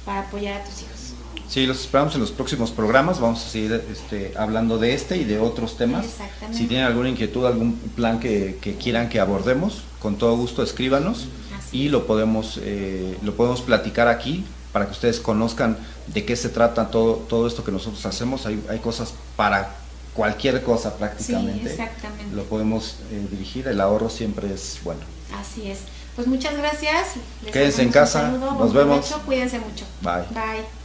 para 0.06 0.21
apoyar 0.21 0.62
a 0.62 0.63
tus 0.63 0.82
hijos. 0.84 1.13
Sí, 1.47 1.65
los 1.65 1.82
esperamos 1.82 2.15
en 2.15 2.21
los 2.21 2.32
próximos 2.32 2.71
programas. 2.71 3.19
Vamos 3.19 3.45
a 3.45 3.49
seguir 3.49 3.84
este, 3.91 4.34
hablando 4.38 4.78
de 4.78 4.93
este 4.93 5.17
y 5.17 5.23
de 5.23 5.39
otros 5.39 5.78
temas. 5.78 6.06
Si 6.52 6.65
tienen 6.65 6.86
alguna 6.86 7.10
inquietud, 7.10 7.45
algún 7.45 7.73
plan 7.95 8.19
que, 8.19 8.58
quieran 8.82 9.10
que 9.10 9.19
abordemos, 9.19 9.84
con 9.99 10.17
todo 10.17 10.38
gusto 10.38 10.63
escríbanos 10.63 11.28
y 11.71 11.89
lo 11.89 12.08
podemos, 12.08 12.60
eh, 12.62 13.17
lo 13.23 13.36
podemos 13.36 13.62
platicar 13.62 14.08
aquí 14.08 14.45
para 14.73 14.86
que 14.86 14.91
ustedes 14.91 15.19
conozcan 15.19 15.77
de 16.07 16.25
qué 16.25 16.36
se 16.36 16.49
trata 16.49 16.89
todo, 16.89 17.15
todo 17.15 17.47
esto 17.47 17.63
que 17.63 17.71
nosotros 17.71 18.05
hacemos. 18.05 18.45
Hay, 18.45 18.62
hay 18.69 18.79
cosas 18.79 19.13
para 19.38 19.75
cualquier 20.13 20.62
cosa 20.63 20.97
prácticamente. 20.97 21.63
Sí, 21.63 21.81
exactamente. 21.81 22.36
Lo 22.36 22.43
podemos 22.43 22.97
eh, 23.12 23.25
dirigir, 23.31 23.67
el 23.67 23.79
ahorro 23.79 24.09
siempre 24.09 24.53
es 24.53 24.79
bueno. 24.83 25.01
Así 25.39 25.69
es. 25.69 25.79
Pues 26.15 26.27
muchas 26.27 26.57
gracias. 26.57 27.13
Quédense 27.51 27.81
en 27.81 27.89
casa. 27.89 28.29
Nos 28.29 28.73
vemos. 28.73 29.05
Cuídense 29.25 29.59
mucho. 29.59 29.86
Bye. 30.01 30.27
Bye. 30.31 30.82